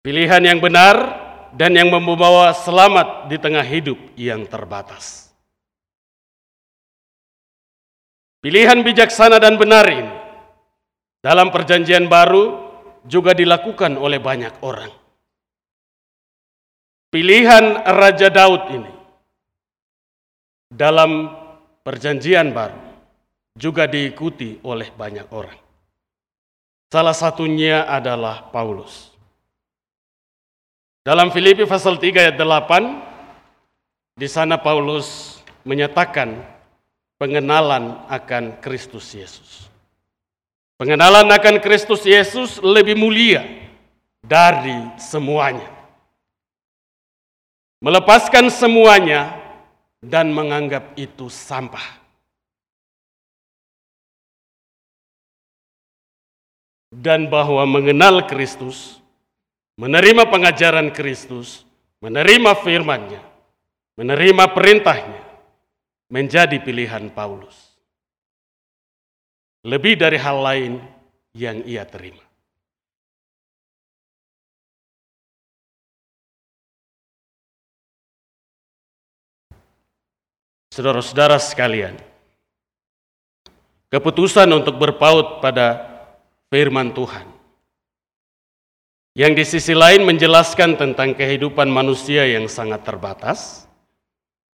Pilihan 0.03 0.43
yang 0.43 0.59
benar 0.59 1.22
dan 1.53 1.77
yang 1.77 1.93
membawa 1.93 2.49
selamat 2.51 3.29
di 3.29 3.37
tengah 3.37 3.63
hidup 3.63 3.97
yang 4.17 4.43
terbatas. 4.49 5.29
Pilihan 8.43 8.83
bijaksana 8.83 9.39
dan 9.39 9.55
benar 9.55 9.87
ini 9.87 10.11
dalam 11.23 11.47
Perjanjian 11.53 12.11
Baru 12.11 12.59
juga 13.07 13.31
dilakukan 13.31 13.95
oleh 13.95 14.19
banyak 14.19 14.59
orang. 14.65 14.91
Pilihan 17.13 17.85
Raja 17.85 18.33
Daud 18.33 18.73
ini 18.73 18.93
dalam 20.73 21.29
perjanjian 21.85 22.49
baru 22.49 22.81
juga 23.53 23.85
diikuti 23.85 24.57
oleh 24.65 24.89
banyak 24.89 25.29
orang. 25.29 25.53
Salah 26.89 27.13
satunya 27.13 27.85
adalah 27.85 28.49
Paulus. 28.49 29.12
Dalam 31.03 31.35
Filipi 31.35 31.67
pasal 31.67 31.99
3 31.99 32.31
ayat 32.31 32.39
8, 32.39 34.15
di 34.15 34.23
sana 34.31 34.55
Paulus 34.55 35.35
menyatakan 35.67 36.39
pengenalan 37.19 38.07
akan 38.07 38.63
Kristus 38.63 39.11
Yesus. 39.11 39.67
Pengenalan 40.79 41.27
akan 41.27 41.59
Kristus 41.59 42.07
Yesus 42.07 42.55
lebih 42.63 42.95
mulia 42.95 43.43
dari 44.23 44.79
semuanya. 44.95 45.67
Melepaskan 47.83 48.47
semuanya 48.47 49.35
dan 49.99 50.31
menganggap 50.31 50.95
itu 50.95 51.27
sampah. 51.27 51.99
Dan 56.95 57.27
bahwa 57.27 57.67
mengenal 57.67 58.23
Kristus, 58.23 59.02
menerima 59.77 60.29
pengajaran 60.29 60.93
Kristus, 60.93 61.65
menerima 61.97 62.53
firman-Nya, 62.61 63.21
menerima 63.97 64.45
perintahnya, 64.53 65.23
menjadi 66.13 66.61
pilihan 66.61 67.09
Paulus 67.09 67.73
lebih 69.63 69.95
dari 69.95 70.19
hal 70.19 70.37
lain 70.43 70.73
yang 71.31 71.63
ia 71.63 71.87
terima. 71.87 72.21
Saudara-saudara 80.73 81.37
sekalian, 81.37 81.95
keputusan 83.93 84.49
untuk 84.51 84.75
berpaut 84.81 85.37
pada 85.37 85.85
firman 86.49 86.89
Tuhan 86.91 87.32
yang 89.13 89.37
di 89.37 89.45
sisi 89.45 89.77
lain 89.77 90.05
menjelaskan 90.09 90.77
tentang 90.77 91.13
kehidupan 91.13 91.69
manusia 91.69 92.25
yang 92.25 92.49
sangat 92.49 92.81
terbatas, 92.85 93.69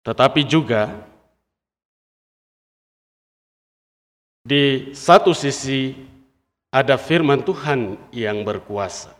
tetapi 0.06 0.46
juga 0.46 1.14
Di 4.44 4.92
satu 4.92 5.32
sisi 5.32 5.96
ada 6.68 7.00
firman 7.00 7.48
Tuhan 7.48 7.96
yang 8.12 8.44
berkuasa. 8.44 9.16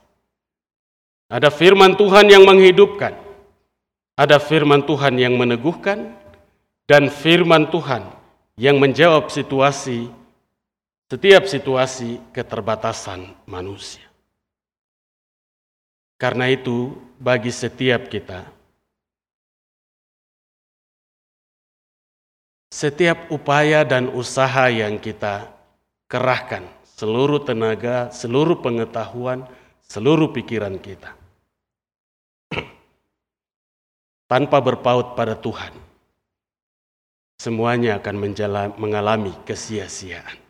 Ada 1.32 1.48
firman 1.48 1.96
Tuhan 1.96 2.28
yang 2.28 2.44
menghidupkan. 2.44 3.16
Ada 4.20 4.44
firman 4.44 4.84
Tuhan 4.84 5.16
yang 5.16 5.40
meneguhkan 5.40 6.12
dan 6.84 7.08
firman 7.08 7.72
Tuhan 7.72 8.04
yang 8.60 8.84
menjawab 8.84 9.32
situasi 9.32 10.12
setiap 11.08 11.48
situasi 11.48 12.20
keterbatasan 12.36 13.32
manusia. 13.48 14.13
Karena 16.24 16.48
itu, 16.48 16.96
bagi 17.20 17.52
setiap 17.52 18.08
kita, 18.08 18.48
setiap 22.72 23.28
upaya 23.28 23.84
dan 23.84 24.08
usaha 24.08 24.72
yang 24.72 25.04
kita 25.04 25.52
kerahkan, 26.08 26.64
seluruh 26.96 27.44
tenaga, 27.44 28.08
seluruh 28.16 28.64
pengetahuan, 28.64 29.44
seluruh 29.84 30.32
pikiran 30.32 30.80
kita, 30.80 31.12
tanpa 34.32 34.64
berpaut 34.64 35.20
pada 35.20 35.36
Tuhan, 35.36 35.76
semuanya 37.36 38.00
akan 38.00 38.16
mengalami 38.80 39.36
kesia-siaan. 39.44 40.43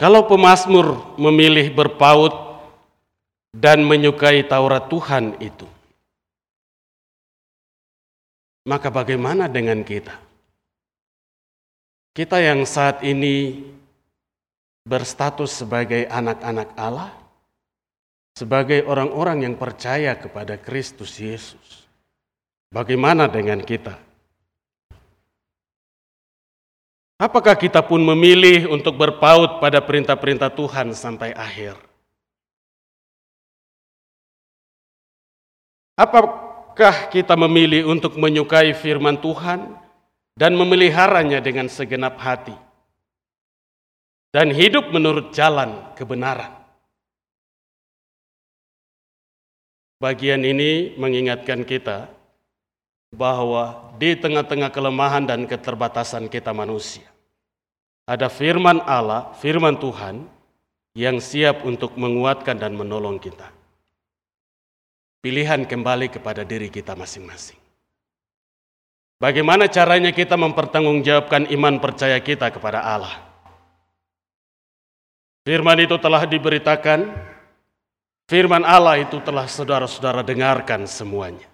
Kalau 0.00 0.24
pemazmur 0.24 1.12
memilih 1.20 1.76
berpaut 1.76 2.32
dan 3.52 3.84
menyukai 3.84 4.40
Taurat 4.48 4.88
Tuhan 4.88 5.36
itu, 5.44 5.68
maka 8.64 8.88
bagaimana 8.88 9.44
dengan 9.44 9.84
kita? 9.84 10.16
Kita 12.16 12.40
yang 12.40 12.64
saat 12.64 13.04
ini 13.04 13.60
berstatus 14.88 15.60
sebagai 15.60 16.08
anak-anak 16.08 16.72
Allah, 16.80 17.12
sebagai 18.32 18.80
orang-orang 18.88 19.44
yang 19.44 19.54
percaya 19.60 20.16
kepada 20.16 20.56
Kristus 20.56 21.20
Yesus. 21.20 21.84
Bagaimana 22.72 23.28
dengan 23.28 23.60
kita? 23.60 24.09
Apakah 27.20 27.52
kita 27.52 27.84
pun 27.84 28.00
memilih 28.00 28.72
untuk 28.72 28.96
berpaut 28.96 29.60
pada 29.60 29.84
perintah-perintah 29.84 30.48
Tuhan 30.48 30.96
sampai 30.96 31.36
akhir? 31.36 31.76
Apa 36.00 36.48
Apakah 36.70 37.10
kita 37.10 37.34
memilih 37.34 37.90
untuk 37.90 38.16
menyukai 38.16 38.72
firman 38.72 39.18
Tuhan 39.18 39.74
dan 40.32 40.54
memeliharanya 40.54 41.42
dengan 41.42 41.66
segenap 41.66 42.14
hati? 42.16 42.54
Dan 44.30 44.48
hidup 44.54 44.88
menurut 44.88 45.34
jalan 45.34 45.76
kebenaran. 45.98 46.56
Bagian 49.98 50.40
ini 50.46 50.94
mengingatkan 50.94 51.66
kita 51.66 52.08
bahwa 53.12 53.92
di 53.98 54.14
tengah-tengah 54.14 54.70
kelemahan 54.70 55.26
dan 55.26 55.44
keterbatasan 55.44 56.30
kita 56.30 56.54
manusia, 56.54 57.09
ada 58.10 58.26
firman 58.26 58.82
Allah, 58.90 59.30
firman 59.38 59.78
Tuhan 59.78 60.26
yang 60.98 61.22
siap 61.22 61.62
untuk 61.62 61.94
menguatkan 61.94 62.58
dan 62.58 62.74
menolong 62.74 63.22
kita. 63.22 63.46
Pilihan 65.22 65.62
kembali 65.62 66.10
kepada 66.10 66.42
diri 66.42 66.66
kita 66.66 66.98
masing-masing. 66.98 67.54
Bagaimana 69.22 69.70
caranya 69.70 70.10
kita 70.10 70.34
mempertanggungjawabkan 70.34 71.54
iman 71.54 71.78
percaya 71.78 72.18
kita 72.18 72.50
kepada 72.50 72.82
Allah? 72.82 73.14
Firman 75.46 75.78
itu 75.78 75.94
telah 76.00 76.26
diberitakan, 76.26 77.14
firman 78.26 78.66
Allah 78.66 79.06
itu 79.06 79.22
telah 79.22 79.46
saudara-saudara 79.46 80.26
dengarkan 80.26 80.82
semuanya. 80.90 81.46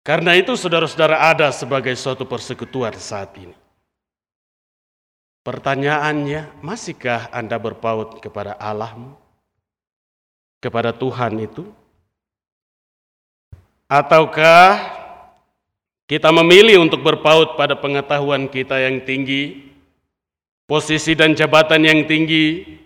Karena 0.00 0.32
itu 0.38 0.54
saudara-saudara 0.56 1.28
ada 1.28 1.52
sebagai 1.52 1.92
suatu 1.98 2.24
persekutuan 2.24 2.94
saat 2.96 3.34
ini. 3.36 3.63
Pertanyaannya, 5.44 6.64
masihkah 6.64 7.28
Anda 7.28 7.60
berpaut 7.60 8.24
kepada 8.24 8.56
Allahmu? 8.56 9.12
Kepada 10.64 10.96
Tuhan 10.96 11.36
itu? 11.36 11.68
Ataukah 13.84 14.80
kita 16.08 16.32
memilih 16.32 16.80
untuk 16.80 17.04
berpaut 17.04 17.60
pada 17.60 17.76
pengetahuan 17.76 18.48
kita 18.48 18.80
yang 18.88 19.04
tinggi, 19.04 19.68
posisi 20.64 21.12
dan 21.12 21.36
jabatan 21.36 21.84
yang 21.84 22.00
tinggi, 22.08 22.80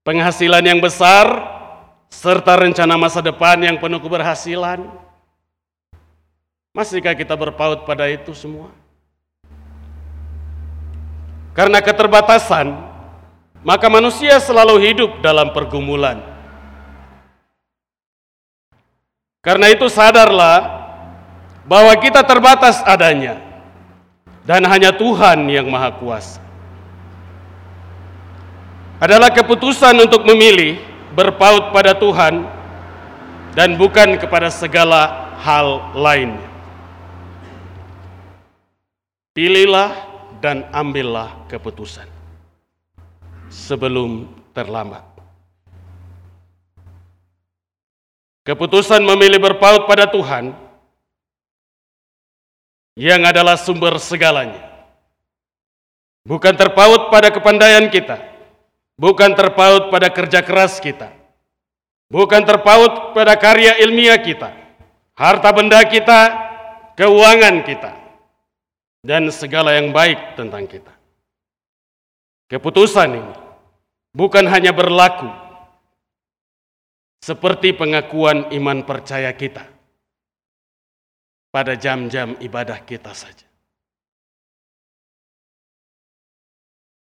penghasilan 0.00 0.64
yang 0.64 0.80
besar, 0.80 1.28
serta 2.08 2.56
rencana 2.56 2.96
masa 2.96 3.20
depan 3.20 3.60
yang 3.60 3.76
penuh 3.76 4.00
keberhasilan. 4.00 4.88
Masihkah 6.72 7.12
kita 7.12 7.36
berpaut 7.36 7.84
pada 7.84 8.08
itu 8.08 8.32
semua? 8.32 8.79
Karena 11.50 11.82
keterbatasan, 11.82 12.72
maka 13.60 13.86
manusia 13.92 14.38
selalu 14.40 14.80
hidup 14.80 15.10
dalam 15.20 15.52
pergumulan. 15.52 16.22
Karena 19.40 19.72
itu 19.72 19.88
sadarlah 19.88 20.84
bahwa 21.64 21.92
kita 21.96 22.20
terbatas 22.24 22.84
adanya 22.84 23.40
dan 24.44 24.64
hanya 24.68 24.92
Tuhan 24.92 25.48
yang 25.48 25.68
Maha 25.68 25.96
Kuasa. 25.96 26.40
Adalah 29.00 29.32
keputusan 29.32 29.96
untuk 29.96 30.28
memilih 30.28 30.76
berpaut 31.16 31.72
pada 31.72 31.96
Tuhan 31.96 32.44
dan 33.56 33.80
bukan 33.80 34.20
kepada 34.20 34.52
segala 34.52 35.32
hal 35.40 35.96
lainnya. 35.96 36.48
Pilihlah 39.32 40.09
dan 40.40 40.66
ambillah 40.72 41.46
keputusan. 41.46 42.08
Sebelum 43.52 44.26
terlambat. 44.56 45.04
Keputusan 48.40 49.04
memilih 49.04 49.38
berpaut 49.38 49.84
pada 49.84 50.08
Tuhan 50.08 50.56
yang 52.96 53.20
adalah 53.22 53.60
sumber 53.60 54.00
segalanya. 54.00 54.64
Bukan 56.24 56.56
terpaut 56.56 57.12
pada 57.12 57.32
kepandaian 57.32 57.88
kita, 57.88 58.20
bukan 58.96 59.32
terpaut 59.32 59.88
pada 59.88 60.12
kerja 60.12 60.44
keras 60.44 60.76
kita, 60.80 61.08
bukan 62.12 62.44
terpaut 62.44 63.16
pada 63.16 63.36
karya 63.40 63.80
ilmiah 63.80 64.20
kita, 64.20 64.52
harta 65.16 65.48
benda 65.52 65.80
kita, 65.88 66.20
keuangan 66.92 67.64
kita, 67.64 67.99
dan 69.00 69.28
segala 69.32 69.76
yang 69.76 69.92
baik 69.92 70.36
tentang 70.36 70.68
kita. 70.68 70.92
Keputusan 72.50 73.08
ini 73.14 73.34
bukan 74.12 74.44
hanya 74.50 74.74
berlaku 74.74 75.30
seperti 77.20 77.76
pengakuan 77.76 78.50
iman 78.50 78.82
percaya 78.82 79.30
kita 79.36 79.62
pada 81.52 81.76
jam-jam 81.76 82.34
ibadah 82.40 82.80
kita 82.82 83.12
saja. 83.14 83.46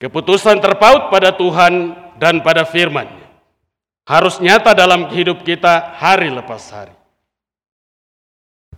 Keputusan 0.01 0.57
terpaut 0.61 1.13
pada 1.13 1.29
Tuhan 1.29 1.93
dan 2.17 2.41
pada 2.41 2.65
firman 2.65 3.05
harus 4.05 4.41
nyata 4.41 4.73
dalam 4.73 5.13
hidup 5.13 5.45
kita 5.45 5.93
hari 5.93 6.33
lepas 6.33 6.73
hari. 6.73 6.93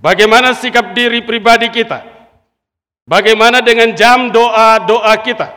Bagaimana 0.03 0.51
sikap 0.51 0.91
diri 0.91 1.23
pribadi 1.23 1.71
kita? 1.71 2.12
Bagaimana 3.03 3.59
dengan 3.59 3.91
jam 3.91 4.31
doa-doa 4.31 5.11
kita? 5.19 5.51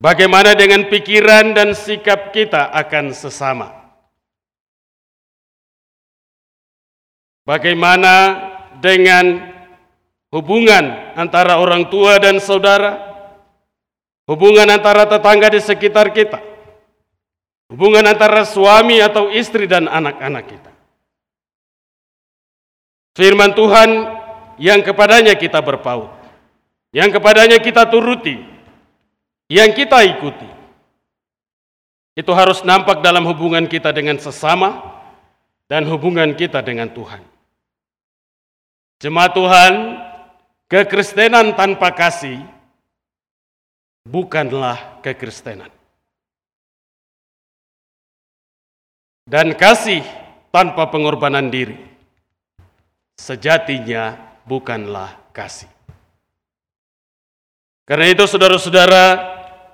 Bagaimana 0.00 0.56
dengan 0.56 0.88
pikiran 0.88 1.52
dan 1.52 1.76
sikap 1.76 2.32
kita 2.32 2.72
akan 2.72 3.12
sesama? 3.12 3.68
Bagaimana 7.44 8.14
dengan 8.80 9.44
hubungan 10.32 11.12
antara 11.16 11.60
orang 11.60 11.92
tua 11.92 12.16
dan 12.16 12.40
saudara? 12.40 12.96
Hubungan 14.28 14.68
antara 14.68 15.04
tetangga 15.08 15.52
di 15.52 15.60
sekitar 15.60 16.12
kita? 16.12 16.40
Hubungan 17.68 18.08
antara 18.08 18.48
suami 18.48 19.00
atau 19.00 19.28
istri 19.28 19.68
dan 19.68 19.88
anak-anak 19.88 20.44
kita? 20.48 20.72
Firman 23.16 23.52
Tuhan 23.52 23.90
yang 24.56 24.80
kepadanya 24.80 25.36
kita 25.36 25.60
berpaut 25.60 26.17
yang 26.92 27.12
kepadanya 27.12 27.60
kita 27.60 27.84
turuti, 27.88 28.40
yang 29.52 29.72
kita 29.76 30.04
ikuti. 30.04 30.48
Itu 32.18 32.34
harus 32.34 32.66
nampak 32.66 32.98
dalam 32.98 33.22
hubungan 33.30 33.70
kita 33.70 33.94
dengan 33.94 34.18
sesama 34.18 34.82
dan 35.70 35.86
hubungan 35.86 36.34
kita 36.34 36.58
dengan 36.64 36.90
Tuhan. 36.90 37.22
Jemaat 38.98 39.32
Tuhan, 39.38 39.72
kekristenan 40.66 41.54
tanpa 41.54 41.94
kasih 41.94 42.42
bukanlah 44.02 44.98
kekristenan. 45.06 45.70
Dan 49.28 49.54
kasih 49.54 50.02
tanpa 50.50 50.88
pengorbanan 50.90 51.52
diri 51.52 51.78
sejatinya 53.20 54.18
bukanlah 54.48 55.14
kasih. 55.30 55.77
Karena 57.88 58.12
itu 58.12 58.28
saudara-saudara 58.28 59.16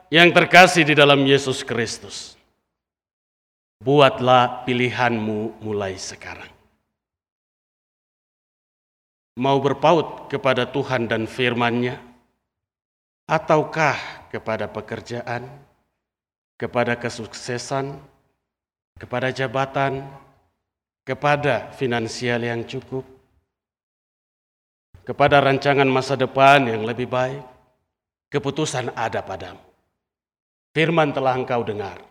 yang 0.07 0.31
terkasih 0.31 0.87
di 0.87 0.95
dalam 0.95 1.27
Yesus 1.27 1.67
Kristus, 1.67 2.39
buatlah 3.83 4.63
pilihanmu 4.63 5.59
mulai 5.59 5.99
sekarang. 5.99 6.47
Mau 9.35 9.59
berpaut 9.59 10.31
kepada 10.31 10.63
Tuhan 10.63 11.11
dan 11.11 11.27
firman-Nya, 11.27 11.99
ataukah 13.27 14.31
kepada 14.31 14.71
pekerjaan, 14.71 15.51
kepada 16.55 16.95
kesuksesan, 16.95 17.99
kepada 18.95 19.35
jabatan, 19.35 20.07
kepada 21.03 21.75
finansial 21.75 22.47
yang 22.47 22.63
cukup, 22.63 23.03
kepada 25.03 25.43
rancangan 25.43 25.91
masa 25.91 26.15
depan 26.15 26.71
yang 26.71 26.87
lebih 26.87 27.11
baik, 27.11 27.54
keputusan 28.35 28.91
ada 28.99 29.23
padamu. 29.23 29.63
Firman 30.75 31.15
telah 31.15 31.39
engkau 31.39 31.63
dengar. 31.63 32.03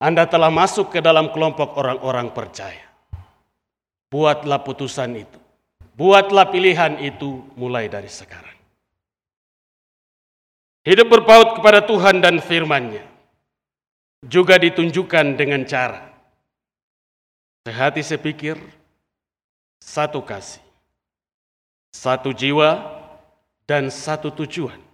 Anda 0.00 0.24
telah 0.24 0.48
masuk 0.48 0.88
ke 0.88 1.04
dalam 1.04 1.28
kelompok 1.36 1.76
orang-orang 1.76 2.32
percaya. 2.32 2.88
Buatlah 4.08 4.64
putusan 4.64 5.20
itu. 5.20 5.38
Buatlah 5.92 6.48
pilihan 6.48 6.96
itu 7.04 7.44
mulai 7.60 7.92
dari 7.92 8.08
sekarang. 8.08 8.56
Hidup 10.82 11.12
berpaut 11.12 11.60
kepada 11.60 11.84
Tuhan 11.84 12.24
dan 12.24 12.40
firman-Nya 12.40 13.04
juga 14.26 14.58
ditunjukkan 14.58 15.38
dengan 15.38 15.62
cara 15.68 16.10
sehati 17.62 18.02
sepikir, 18.02 18.58
satu 19.78 20.18
kasih, 20.26 20.64
satu 21.94 22.34
jiwa, 22.34 22.82
dan 23.62 23.94
satu 23.94 24.34
tujuan 24.42 24.91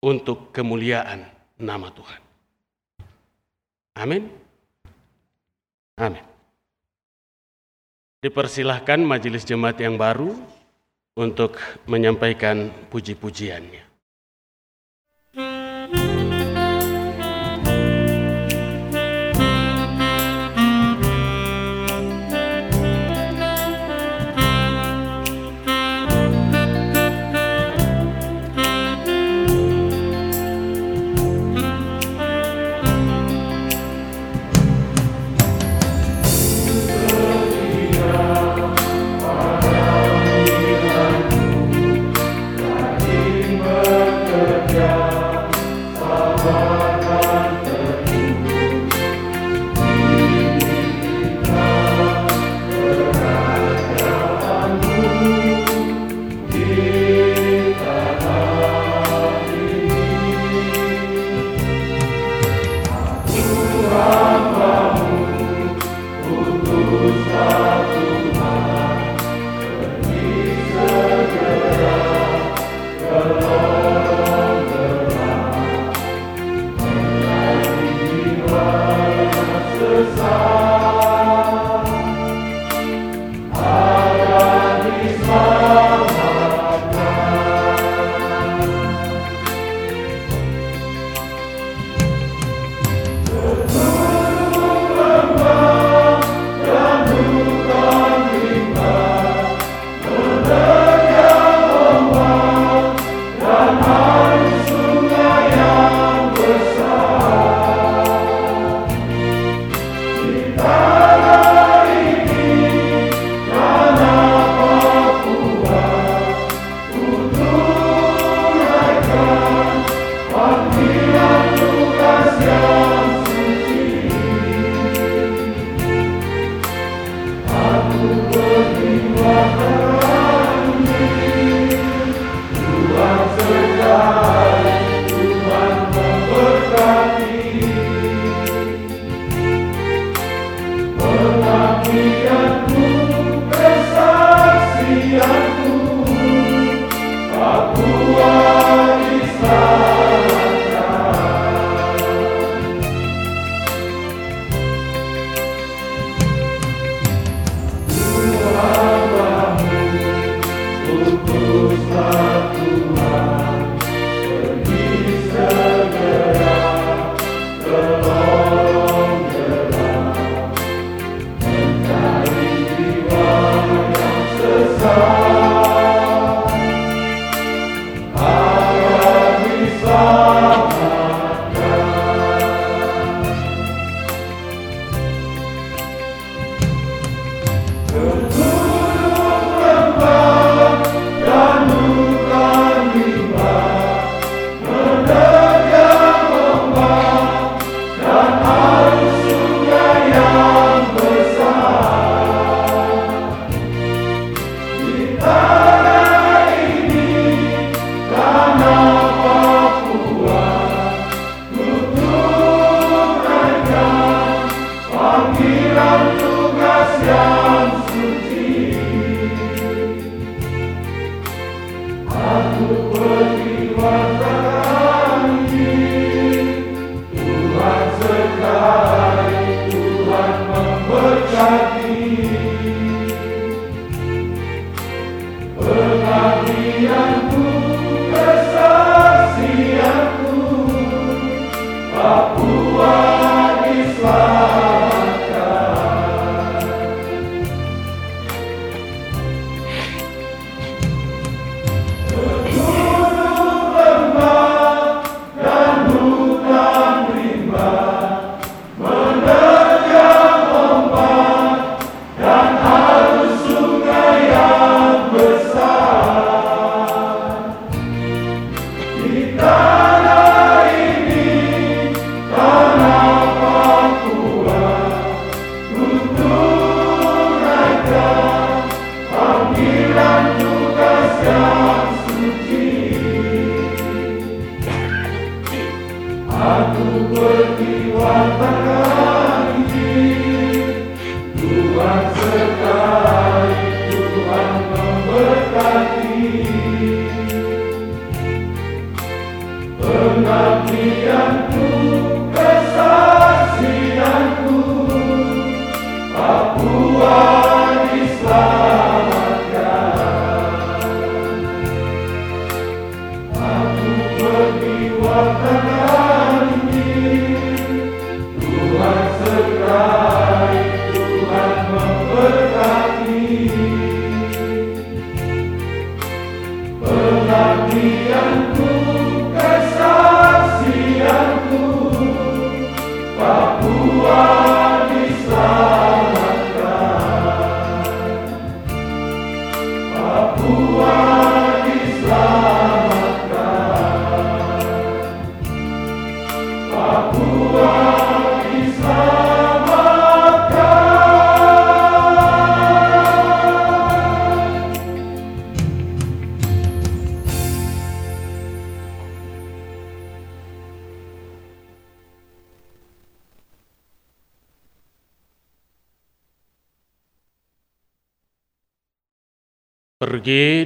untuk 0.00 0.52
kemuliaan 0.52 1.28
nama 1.60 1.92
Tuhan. 1.92 2.20
Amin. 4.00 4.32
Amin. 6.00 6.24
Dipersilahkan 8.20 9.00
majelis 9.00 9.44
jemaat 9.44 9.80
yang 9.80 10.00
baru 10.00 10.36
untuk 11.16 11.56
menyampaikan 11.84 12.72
puji-pujiannya. 12.88 13.89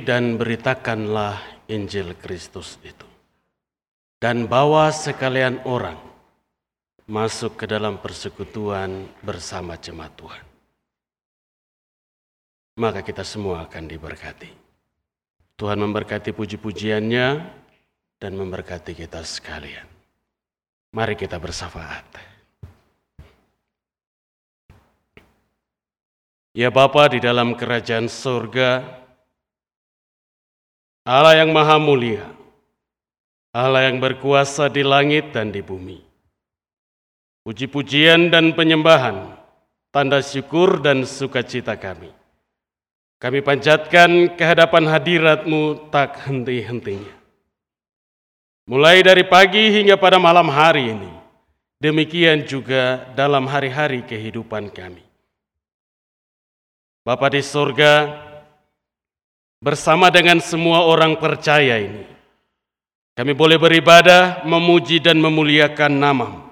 Dan 0.04 0.36
beritakanlah 0.36 1.40
Injil 1.72 2.12
Kristus 2.20 2.76
itu. 2.84 3.08
Dan 4.20 4.44
bawa 4.44 4.92
sekalian 4.92 5.64
orang 5.64 5.96
masuk 7.04 7.60
ke 7.60 7.64
dalam 7.68 8.00
persekutuan 8.00 9.08
bersama 9.20 9.76
jemaat 9.76 10.12
Tuhan. 10.16 10.44
Maka 12.80 13.04
kita 13.04 13.24
semua 13.24 13.68
akan 13.68 13.84
diberkati. 13.84 14.50
Tuhan 15.54 15.78
memberkati 15.78 16.34
puji-pujiannya 16.34 17.28
dan 18.18 18.32
memberkati 18.34 18.96
kita 18.96 19.22
sekalian. 19.22 19.86
Mari 20.96 21.14
kita 21.14 21.38
bersafaat. 21.38 22.34
Ya 26.54 26.70
Bapa 26.70 27.10
di 27.10 27.18
dalam 27.18 27.58
kerajaan 27.58 28.06
surga, 28.06 29.02
Allah 31.04 31.36
yang 31.36 31.52
maha 31.52 31.76
mulia, 31.76 32.24
Allah 33.52 33.92
yang 33.92 34.00
berkuasa 34.00 34.72
di 34.72 34.80
langit 34.80 35.36
dan 35.36 35.52
di 35.52 35.60
bumi. 35.60 36.00
Puji-pujian 37.44 38.32
dan 38.32 38.56
penyembahan, 38.56 39.36
tanda 39.92 40.24
syukur 40.24 40.80
dan 40.80 41.04
sukacita 41.04 41.76
kami. 41.76 42.08
Kami 43.20 43.44
panjatkan 43.44 44.32
kehadapan 44.32 44.88
hadiratmu 44.88 45.92
tak 45.92 46.24
henti-hentinya. 46.24 47.12
Mulai 48.64 49.04
dari 49.04 49.28
pagi 49.28 49.76
hingga 49.76 50.00
pada 50.00 50.16
malam 50.16 50.48
hari 50.48 50.96
ini, 50.96 51.12
demikian 51.84 52.48
juga 52.48 53.12
dalam 53.12 53.44
hari-hari 53.44 54.00
kehidupan 54.08 54.72
kami. 54.72 55.04
Bapa 57.04 57.28
di 57.28 57.44
surga, 57.44 58.23
bersama 59.64 60.12
dengan 60.12 60.44
semua 60.44 60.84
orang 60.84 61.16
percaya 61.16 61.80
ini, 61.80 62.04
kami 63.16 63.32
boleh 63.32 63.56
beribadah, 63.56 64.44
memuji 64.44 65.00
dan 65.00 65.16
memuliakan 65.16 65.92
namamu. 65.96 66.44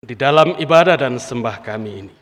Di 0.00 0.16
dalam 0.16 0.56
ibadah 0.56 0.96
dan 0.96 1.20
sembah 1.20 1.60
kami 1.60 1.90
ini. 2.08 2.16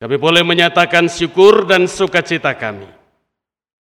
Kami 0.00 0.16
boleh 0.20 0.44
menyatakan 0.44 1.08
syukur 1.08 1.64
dan 1.64 1.88
sukacita 1.88 2.52
kami 2.52 2.88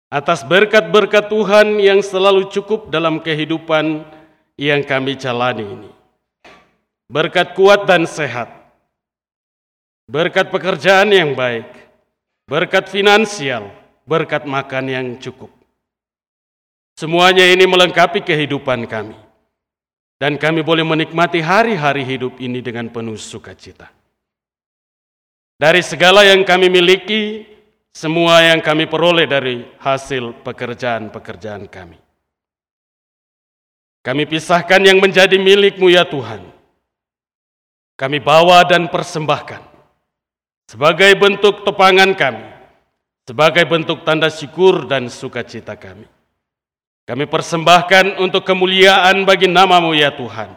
atas 0.07 0.41
berkat-berkat 0.45 1.29
Tuhan 1.29 1.77
yang 1.77 1.99
selalu 1.99 2.47
cukup 2.49 2.89
dalam 2.89 3.19
kehidupan 3.19 4.05
yang 4.57 4.81
kami 4.85 5.13
jalani 5.19 5.65
ini. 5.65 5.91
Berkat 7.07 7.55
kuat 7.55 7.87
dan 7.87 8.03
sehat, 8.09 8.49
berkat 10.09 10.51
pekerjaan 10.51 11.07
yang 11.13 11.37
baik, 11.37 11.86
berkat 12.47 12.87
finansial, 12.87 13.69
berkat 14.07 14.47
makan 14.47 14.85
yang 14.87 15.07
cukup. 15.19 15.51
Semuanya 16.97 17.45
ini 17.45 17.67
melengkapi 17.67 18.23
kehidupan 18.23 18.87
kami. 18.89 19.19
Dan 20.17 20.41
kami 20.41 20.65
boleh 20.65 20.81
menikmati 20.81 21.45
hari-hari 21.45 22.01
hidup 22.01 22.41
ini 22.41 22.57
dengan 22.57 22.89
penuh 22.89 23.21
sukacita. 23.21 23.93
Dari 25.61 25.85
segala 25.85 26.25
yang 26.25 26.41
kami 26.41 26.73
miliki, 26.73 27.45
semua 27.93 28.41
yang 28.41 28.57
kami 28.65 28.89
peroleh 28.89 29.29
dari 29.29 29.61
hasil 29.77 30.41
pekerjaan-pekerjaan 30.41 31.69
kami. 31.69 32.01
Kami 34.01 34.23
pisahkan 34.25 34.81
yang 34.81 34.97
menjadi 34.97 35.37
milikmu 35.37 35.93
ya 35.93 36.01
Tuhan. 36.01 36.49
Kami 37.93 38.17
bawa 38.17 38.65
dan 38.65 38.89
persembahkan 38.89 39.66
sebagai 40.67 41.15
bentuk 41.15 41.63
topangan 41.63 42.11
kami, 42.13 42.43
sebagai 43.23 43.63
bentuk 43.63 44.03
tanda 44.03 44.27
syukur 44.27 44.83
dan 44.85 45.07
sukacita 45.07 45.79
kami. 45.79 46.05
Kami 47.07 47.23
persembahkan 47.23 48.19
untuk 48.19 48.43
kemuliaan 48.43 49.23
bagi 49.23 49.47
namamu 49.47 49.95
ya 49.95 50.11
Tuhan. 50.11 50.51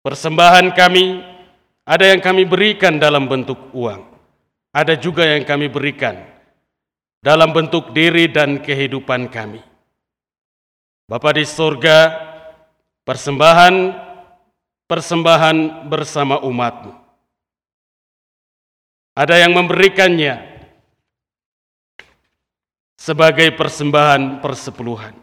Persembahan 0.00 0.72
kami, 0.72 1.20
ada 1.84 2.08
yang 2.08 2.24
kami 2.24 2.48
berikan 2.48 2.96
dalam 2.96 3.28
bentuk 3.28 3.68
uang, 3.76 4.00
ada 4.72 4.96
juga 4.96 5.28
yang 5.28 5.44
kami 5.44 5.68
berikan 5.68 6.16
dalam 7.20 7.52
bentuk 7.52 7.92
diri 7.92 8.32
dan 8.32 8.64
kehidupan 8.64 9.28
kami. 9.28 9.60
Bapa 11.04 11.36
di 11.36 11.44
surga, 11.44 12.16
persembahan 13.04 13.74
persembahan 14.86 15.86
bersama 15.90 16.38
umatmu 16.42 17.05
ada 19.16 19.40
yang 19.40 19.56
memberikannya 19.56 20.44
sebagai 23.00 23.48
persembahan 23.56 24.44
persepuluhan. 24.44 25.16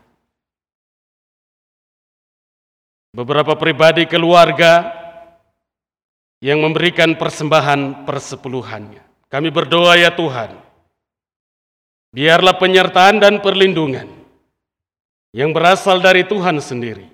Beberapa 3.14 3.54
pribadi 3.54 4.10
keluarga 4.10 4.90
yang 6.42 6.66
memberikan 6.66 7.14
persembahan 7.14 8.10
persepuluhannya. 8.10 9.30
Kami 9.30 9.54
berdoa 9.54 9.94
ya 9.94 10.10
Tuhan, 10.10 10.58
biarlah 12.10 12.58
penyertaan 12.58 13.22
dan 13.22 13.38
perlindungan 13.46 14.10
yang 15.30 15.54
berasal 15.54 16.02
dari 16.02 16.26
Tuhan 16.26 16.58
sendiri, 16.58 17.06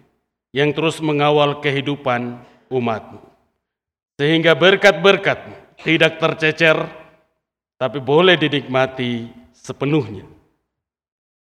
yang 0.56 0.72
terus 0.72 1.04
mengawal 1.04 1.60
kehidupan 1.60 2.40
umatmu. 2.72 3.20
Sehingga 4.20 4.56
berkat-berkatmu 4.56 5.69
tidak 5.84 6.20
tercecer, 6.20 6.78
tapi 7.80 8.04
boleh 8.04 8.36
dinikmati 8.36 9.32
sepenuhnya. 9.56 10.28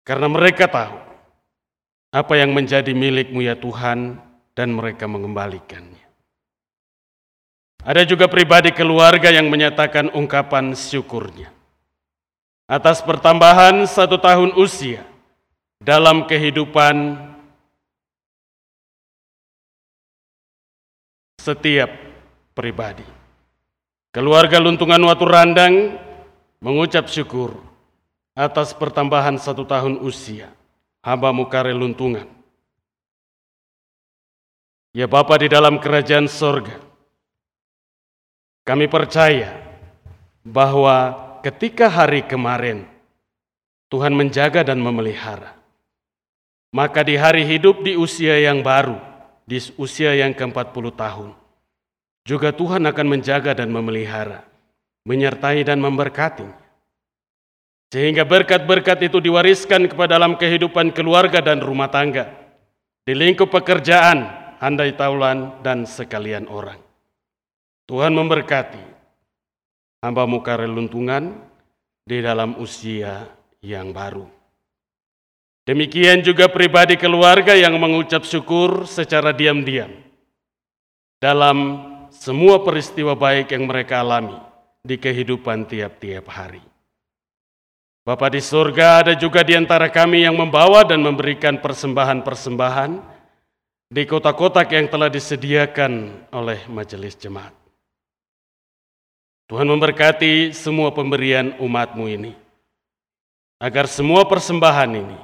Karena 0.03 0.27
mereka 0.31 0.67
tahu 0.71 0.97
apa 2.11 2.33
yang 2.39 2.55
menjadi 2.55 2.91
milikmu 2.95 3.43
ya 3.43 3.59
Tuhan 3.59 4.19
dan 4.55 4.69
mereka 4.71 5.05
mengembalikannya. 5.05 6.07
Ada 7.87 8.03
juga 8.03 8.27
pribadi 8.27 8.75
keluarga 8.75 9.31
yang 9.31 9.47
menyatakan 9.47 10.11
ungkapan 10.11 10.75
syukurnya 10.75 11.55
atas 12.67 12.99
pertambahan 12.99 13.87
satu 13.87 14.19
tahun 14.19 14.51
usia 14.59 15.07
dalam 15.79 16.27
kehidupan 16.27 17.15
setiap 21.39 21.87
pribadi. 22.51 23.16
Keluarga 24.17 24.57
Luntungan 24.57 24.97
Watu 25.05 25.29
Randang 25.29 25.93
mengucap 26.57 27.05
syukur 27.05 27.53
atas 28.33 28.73
pertambahan 28.73 29.37
satu 29.37 29.61
tahun 29.61 30.01
usia 30.01 30.49
hamba 31.05 31.29
Mukare 31.29 31.69
Luntungan. 31.69 32.25
Ya 34.89 35.05
Bapa 35.05 35.37
di 35.37 35.45
dalam 35.45 35.77
kerajaan 35.77 36.25
sorga, 36.25 36.81
kami 38.65 38.89
percaya 38.89 39.53
bahwa 40.41 41.13
ketika 41.45 41.85
hari 41.85 42.25
kemarin 42.25 42.89
Tuhan 43.85 44.17
menjaga 44.17 44.65
dan 44.65 44.81
memelihara, 44.81 45.53
maka 46.73 47.05
di 47.05 47.21
hari 47.21 47.45
hidup 47.45 47.85
di 47.85 47.93
usia 47.93 48.41
yang 48.41 48.65
baru, 48.65 48.97
di 49.45 49.61
usia 49.77 50.17
yang 50.17 50.33
ke-40 50.33 50.85
tahun, 50.97 51.37
juga 52.27 52.51
Tuhan 52.51 52.83
akan 52.83 53.07
menjaga 53.07 53.55
dan 53.55 53.71
memelihara, 53.71 54.43
menyertai 55.07 55.63
dan 55.63 55.79
memberkati. 55.79 56.43
Sehingga 57.87 58.27
berkat-berkat 58.27 59.07
itu 59.07 59.23
diwariskan 59.23 59.87
kepada 59.87 60.19
dalam 60.19 60.35
kehidupan 60.35 60.91
keluarga 60.91 61.39
dan 61.39 61.63
rumah 61.63 61.87
tangga, 61.87 62.27
di 63.07 63.15
lingkup 63.15 63.47
pekerjaan, 63.47 64.27
handai 64.59 64.91
taulan, 64.99 65.63
dan 65.63 65.87
sekalian 65.87 66.51
orang. 66.51 66.83
Tuhan 67.87 68.11
memberkati 68.11 68.83
hamba 70.03 70.27
muka 70.27 70.59
reluntungan 70.59 71.31
di 72.03 72.19
dalam 72.19 72.59
usia 72.59 73.23
yang 73.63 73.95
baru. 73.95 74.27
Demikian 75.63 76.19
juga 76.27 76.51
pribadi 76.51 76.99
keluarga 76.99 77.55
yang 77.55 77.79
mengucap 77.79 78.27
syukur 78.27 78.83
secara 78.83 79.31
diam-diam 79.31 79.91
dalam 81.23 81.57
semua 82.17 82.65
peristiwa 82.65 83.13
baik 83.13 83.53
yang 83.53 83.69
mereka 83.69 84.01
alami 84.01 84.35
di 84.81 84.97
kehidupan 84.97 85.69
tiap-tiap 85.69 86.25
hari. 86.33 86.63
Bapa 88.07 88.31
di 88.31 88.39
surga 88.39 89.03
ada 89.03 89.13
juga 89.19 89.43
di 89.43 89.51
antara 89.51 89.91
kami 89.91 90.23
yang 90.23 90.33
membawa 90.33 90.87
dan 90.87 91.03
memberikan 91.03 91.59
persembahan-persembahan 91.59 92.91
di 93.91 94.03
kota-kota 94.07 94.63
yang 94.63 94.87
telah 94.87 95.11
disediakan 95.11 96.25
oleh 96.31 96.65
majelis 96.71 97.19
jemaat. 97.19 97.51
Tuhan 99.47 99.67
memberkati 99.67 100.51
semua 100.51 100.91
pemberian 100.91 101.55
umatmu 101.59 102.05
ini, 102.07 102.31
agar 103.59 103.87
semua 103.87 104.27
persembahan 104.27 104.91
ini 104.91 105.19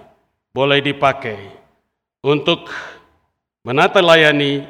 boleh 0.55 0.79
dipakai 0.79 1.39
untuk 2.23 2.71
menata 3.63 3.99
layani 3.99 4.63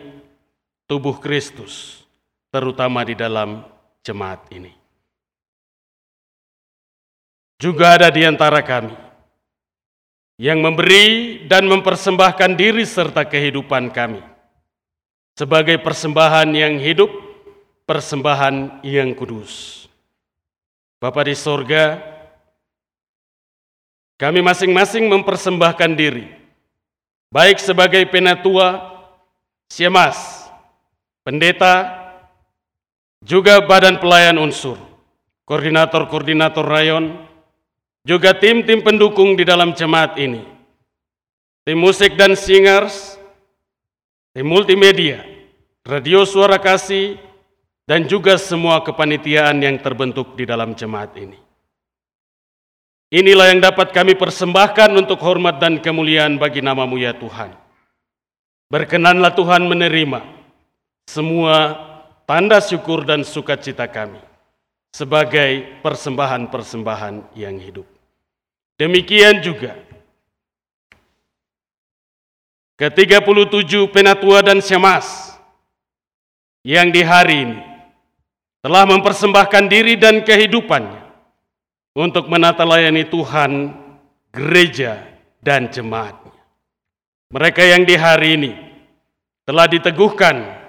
tubuh 0.86 1.18
Kristus 1.18 2.03
terutama 2.54 3.02
di 3.02 3.18
dalam 3.18 3.66
jemaat 4.06 4.46
ini. 4.54 4.84
juga 7.64 7.96
ada 7.96 8.12
di 8.12 8.28
antara 8.28 8.60
kami 8.60 8.92
yang 10.36 10.60
memberi 10.60 11.40
dan 11.48 11.64
mempersembahkan 11.64 12.60
diri 12.60 12.84
serta 12.84 13.24
kehidupan 13.24 13.88
kami 13.88 14.20
sebagai 15.40 15.80
persembahan 15.80 16.52
yang 16.52 16.76
hidup, 16.76 17.08
persembahan 17.88 18.84
yang 18.84 19.16
kudus. 19.16 19.88
Bapa 21.00 21.24
di 21.24 21.36
sorga, 21.40 22.04
kami 24.20 24.44
masing-masing 24.44 25.08
mempersembahkan 25.08 25.92
diri, 25.96 26.28
baik 27.32 27.64
sebagai 27.64 28.04
penatua, 28.12 29.00
siamas, 29.72 30.52
pendeta, 31.24 32.03
juga 33.24 33.64
badan 33.64 33.98
pelayan 34.04 34.36
unsur, 34.36 34.76
koordinator-koordinator 35.48 36.64
rayon, 36.64 37.16
juga 38.04 38.36
tim-tim 38.36 38.84
pendukung 38.84 39.40
di 39.40 39.48
dalam 39.48 39.72
jemaat 39.72 40.20
ini, 40.20 40.44
tim 41.64 41.80
musik 41.80 42.20
dan 42.20 42.36
singers, 42.36 43.16
tim 44.36 44.44
multimedia, 44.44 45.24
radio 45.88 46.28
suara 46.28 46.60
kasih, 46.60 47.16
dan 47.88 48.04
juga 48.08 48.36
semua 48.36 48.84
kepanitiaan 48.84 49.60
yang 49.60 49.80
terbentuk 49.80 50.36
di 50.36 50.44
dalam 50.44 50.76
jemaat 50.76 51.16
ini. 51.16 51.40
Inilah 53.14 53.54
yang 53.54 53.62
dapat 53.62 53.94
kami 53.94 54.18
persembahkan 54.18 54.90
untuk 54.98 55.22
hormat 55.22 55.62
dan 55.62 55.78
kemuliaan 55.78 56.42
bagi 56.42 56.66
namamu 56.66 56.98
ya 56.98 57.14
Tuhan. 57.14 57.54
Berkenanlah 58.74 59.38
Tuhan 59.38 59.70
menerima 59.70 60.26
semua 61.06 61.93
tanda 62.24 62.60
syukur 62.64 63.04
dan 63.04 63.24
sukacita 63.28 63.88
kami 63.88 64.20
sebagai 64.94 65.82
persembahan-persembahan 65.82 67.34
yang 67.34 67.58
hidup. 67.58 67.88
Demikian 68.78 69.42
juga 69.42 69.78
ke-37 72.78 73.90
penatua 73.94 74.42
dan 74.42 74.62
syamas 74.62 75.38
yang 76.66 76.90
di 76.90 77.02
hari 77.06 77.48
ini 77.50 77.60
telah 78.64 78.88
mempersembahkan 78.88 79.68
diri 79.68 80.00
dan 80.00 80.24
kehidupannya 80.24 81.04
untuk 81.94 82.32
menata 82.32 82.66
layani 82.66 83.06
Tuhan, 83.06 83.76
gereja, 84.34 85.04
dan 85.44 85.70
jemaatnya. 85.70 86.34
Mereka 87.30 87.62
yang 87.62 87.84
di 87.84 87.96
hari 88.00 88.30
ini 88.40 88.52
telah 89.44 89.68
diteguhkan 89.68 90.63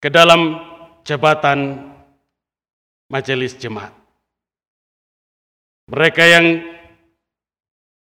ke 0.00 0.08
dalam 0.08 0.56
jabatan 1.04 1.92
majelis 3.12 3.52
jemaat. 3.60 3.92
Mereka 5.92 6.24
yang 6.24 6.46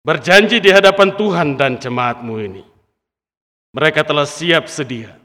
berjanji 0.05 0.61
di 0.61 0.69
hadapan 0.69 1.17
Tuhan 1.17 1.49
dan 1.57 1.81
jemaatmu 1.81 2.35
ini. 2.45 2.65
Mereka 3.73 4.05
telah 4.05 4.29
siap 4.29 4.69
sedia 4.69 5.17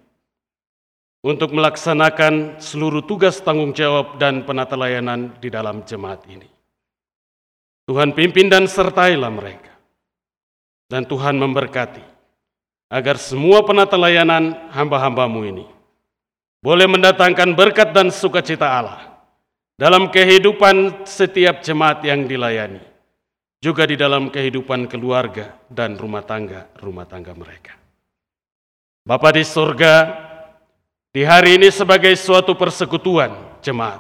untuk 1.23 1.51
melaksanakan 1.51 2.59
seluruh 2.59 3.03
tugas 3.03 3.39
tanggung 3.43 3.75
jawab 3.75 4.19
dan 4.19 4.43
penata 4.47 4.79
layanan 4.79 5.35
di 5.39 5.51
dalam 5.51 5.83
jemaat 5.83 6.23
ini. 6.31 6.47
Tuhan 7.83 8.15
pimpin 8.15 8.47
dan 8.47 8.69
sertailah 8.69 9.31
mereka. 9.31 9.73
Dan 10.87 11.09
Tuhan 11.09 11.41
memberkati 11.41 12.05
agar 12.93 13.17
semua 13.17 13.65
penata 13.65 13.97
layanan 13.97 14.69
hamba-hambamu 14.69 15.41
ini 15.41 15.65
boleh 16.63 16.87
mendatangkan 16.87 17.51
berkat 17.59 17.91
dan 17.91 18.07
sukacita 18.07 18.63
Allah 18.63 19.19
dalam 19.75 20.07
kehidupan 20.07 21.03
setiap 21.03 21.59
jemaat 21.59 21.99
yang 22.07 22.23
dilayani 22.23 22.79
juga 23.59 23.83
di 23.83 23.99
dalam 23.99 24.31
kehidupan 24.31 24.87
keluarga 24.87 25.59
dan 25.67 25.99
rumah 25.99 26.23
tangga-rumah 26.23 27.03
tangga 27.03 27.35
mereka. 27.35 27.75
Bapa 29.03 29.35
di 29.35 29.43
surga, 29.43 29.95
di 31.11 31.27
hari 31.27 31.59
ini 31.59 31.67
sebagai 31.67 32.15
suatu 32.15 32.55
persekutuan 32.55 33.59
jemaat, 33.59 33.99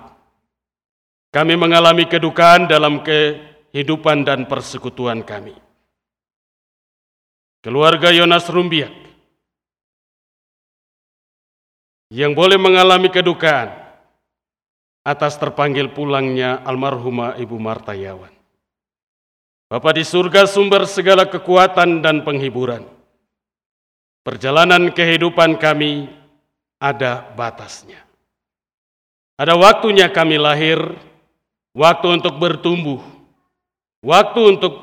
kami 1.35 1.59
mengalami 1.59 2.07
kedukaan 2.07 2.71
dalam 2.71 3.03
kehidupan 3.03 4.23
dan 4.23 4.47
persekutuan 4.47 5.19
kami. 5.19 5.55
Keluarga 7.59 8.11
Yonas 8.11 8.47
Rumbiak 8.47 9.02
yang 12.13 12.37
boleh 12.37 12.61
mengalami 12.61 13.09
kedukaan 13.09 13.73
atas 15.01 15.33
terpanggil 15.41 15.89
pulangnya 15.89 16.61
almarhumah 16.61 17.41
Ibu 17.41 17.57
Marta 17.57 17.97
Yawan. 17.97 18.29
Bapa 19.65 19.89
di 19.97 20.05
surga 20.05 20.45
sumber 20.45 20.85
segala 20.85 21.25
kekuatan 21.25 22.05
dan 22.05 22.21
penghiburan. 22.21 22.85
Perjalanan 24.21 24.93
kehidupan 24.93 25.57
kami 25.57 26.05
ada 26.77 27.33
batasnya. 27.33 28.05
Ada 29.33 29.57
waktunya 29.57 30.05
kami 30.13 30.37
lahir, 30.37 30.77
waktu 31.73 32.21
untuk 32.21 32.37
bertumbuh, 32.37 33.01
waktu 34.05 34.39
untuk 34.53 34.73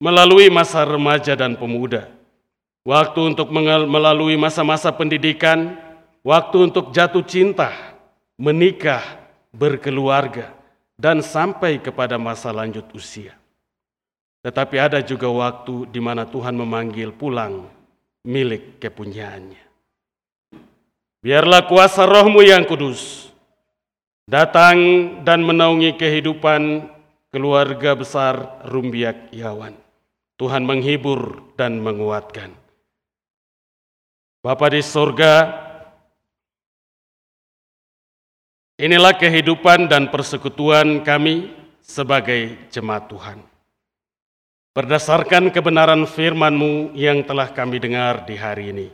melalui 0.00 0.48
masa 0.48 0.88
remaja 0.88 1.36
dan 1.36 1.54
pemuda, 1.54 2.17
waktu 2.88 3.36
untuk 3.36 3.52
melalui 3.52 4.40
masa-masa 4.40 4.88
pendidikan, 4.88 5.76
waktu 6.24 6.72
untuk 6.72 6.88
jatuh 6.88 7.20
cinta, 7.20 7.68
menikah, 8.40 9.04
berkeluarga, 9.52 10.56
dan 10.96 11.20
sampai 11.20 11.76
kepada 11.84 12.16
masa 12.16 12.48
lanjut 12.48 12.88
usia. 12.96 13.36
Tetapi 14.40 14.76
ada 14.80 15.04
juga 15.04 15.28
waktu 15.28 15.84
di 15.92 16.00
mana 16.00 16.24
Tuhan 16.24 16.56
memanggil 16.56 17.12
pulang 17.12 17.68
milik 18.24 18.80
kepunyaannya. 18.80 19.68
Biarlah 21.20 21.68
kuasa 21.68 22.08
rohmu 22.08 22.40
yang 22.40 22.64
kudus 22.64 23.28
datang 24.24 24.78
dan 25.26 25.44
menaungi 25.44 25.98
kehidupan 25.98 26.88
keluarga 27.28 27.98
besar 27.98 28.64
Rumbiak 28.64 29.34
Yawan. 29.34 29.74
Tuhan 30.38 30.62
menghibur 30.62 31.50
dan 31.58 31.82
menguatkan. 31.82 32.67
Bapa 34.48 34.72
di 34.72 34.80
sorga, 34.80 35.60
Inilah 38.80 39.12
kehidupan 39.12 39.92
dan 39.92 40.08
persekutuan 40.08 41.04
kami 41.04 41.52
sebagai 41.84 42.56
jemaat 42.72 43.12
Tuhan. 43.12 43.44
Berdasarkan 44.72 45.52
kebenaran 45.52 46.06
firman-Mu 46.08 46.96
yang 46.96 47.26
telah 47.28 47.52
kami 47.52 47.76
dengar 47.76 48.24
di 48.24 48.38
hari 48.40 48.64
ini. 48.72 48.88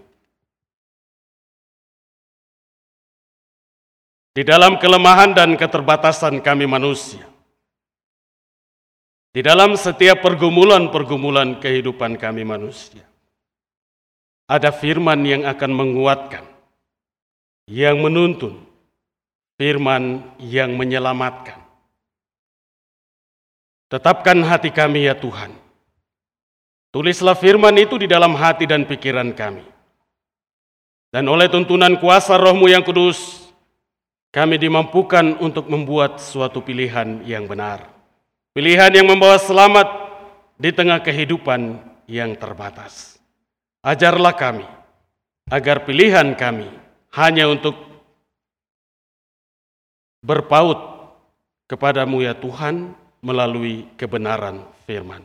Di 4.35 4.43
dalam 4.43 4.81
kelemahan 4.83 5.39
dan 5.39 5.55
keterbatasan 5.55 6.43
kami 6.43 6.67
manusia. 6.67 7.23
Di 9.31 9.39
dalam 9.39 9.79
setiap 9.79 10.19
pergumulan-pergumulan 10.19 11.63
kehidupan 11.63 12.19
kami 12.19 12.43
manusia. 12.43 13.14
Ada 14.45 14.71
firman 14.71 15.25
yang 15.25 15.49
akan 15.49 15.71
menguatkan, 15.73 16.45
yang 17.65 17.97
menuntun, 18.05 18.61
firman 19.57 20.21
yang 20.37 20.77
menyelamatkan. 20.77 21.65
Tetapkan 23.89 24.43
hati 24.45 24.69
kami 24.69 25.09
ya 25.09 25.17
Tuhan. 25.17 25.55
Tulislah 26.93 27.35
firman 27.35 27.75
itu 27.81 27.97
di 27.97 28.07
dalam 28.07 28.37
hati 28.37 28.69
dan 28.69 28.85
pikiran 28.85 29.33
kami. 29.35 29.65
Dan 31.15 31.31
oleh 31.31 31.47
tuntunan 31.47 31.95
kuasa 32.03 32.35
rohmu 32.35 32.67
yang 32.67 32.83
kudus, 32.83 33.47
kami 34.35 34.59
dimampukan 34.59 35.39
untuk 35.39 35.71
membuat 35.71 36.19
suatu 36.19 36.59
pilihan 36.59 37.23
yang 37.23 37.47
benar. 37.47 37.87
Pilihan 38.51 38.91
yang 38.91 39.07
membawa 39.07 39.39
selamat 39.39 39.87
di 40.59 40.75
tengah 40.75 40.99
kehidupan 40.99 41.79
yang 42.11 42.35
terbatas. 42.35 43.14
Ajarlah 43.85 44.33
kami, 44.33 44.65
agar 45.53 45.85
pilihan 45.85 46.33
kami 46.33 46.73
hanya 47.13 47.53
untuk 47.53 47.77
berpaut 50.25 51.13
kepadamu 51.69 52.25
ya 52.25 52.33
Tuhan 52.33 52.97
melalui 53.21 53.85
kebenaran 54.01 54.65
firman. 54.89 55.21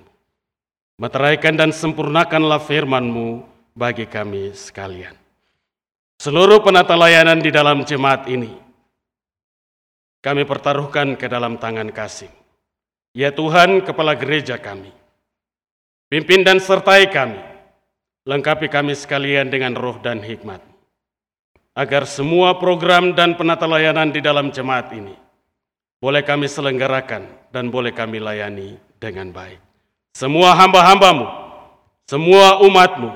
Meteraikan 1.00 1.56
dan 1.56 1.72
sempurnakanlah 1.72 2.60
firman-Mu 2.60 3.48
bagi 3.72 4.04
kami 4.04 4.52
sekalian. 4.52 5.16
Seluruh 6.20 6.60
penata 6.60 7.00
layanan 7.00 7.40
di 7.40 7.56
dalam 7.56 7.88
jemaat 7.88 8.28
ini, 8.28 8.52
kami 10.20 10.44
pertaruhkan 10.44 11.16
ke 11.16 11.32
dalam 11.32 11.56
tangan 11.56 11.88
kasih. 11.96 12.28
Ya 13.16 13.32
Tuhan, 13.32 13.88
kepala 13.88 14.20
gereja 14.20 14.60
kami, 14.60 14.92
pimpin 16.12 16.44
dan 16.44 16.60
sertai 16.60 17.08
kami, 17.08 17.40
lengkapi 18.30 18.70
kami 18.70 18.94
sekalian 18.94 19.50
dengan 19.50 19.74
roh 19.74 19.98
dan 19.98 20.22
hikmat 20.22 20.62
agar 21.74 22.06
semua 22.06 22.62
program 22.62 23.18
dan 23.18 23.34
penata 23.34 23.66
layanan 23.66 24.14
di 24.14 24.22
dalam 24.22 24.54
jemaat 24.54 24.94
ini 24.94 25.18
boleh 25.98 26.22
kami 26.22 26.46
selenggarakan 26.46 27.26
dan 27.50 27.74
boleh 27.74 27.90
kami 27.90 28.22
layani 28.22 28.78
dengan 29.02 29.34
baik. 29.34 29.58
Semua 30.14 30.54
hamba-hambamu, 30.54 31.26
semua 32.06 32.62
umatmu 32.62 33.10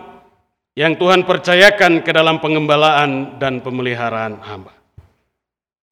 yang 0.74 0.98
Tuhan 0.98 1.30
percayakan 1.30 2.02
ke 2.02 2.10
dalam 2.10 2.42
pengembalaan 2.42 3.38
dan 3.38 3.62
pemeliharaan 3.62 4.42
hamba. 4.42 4.74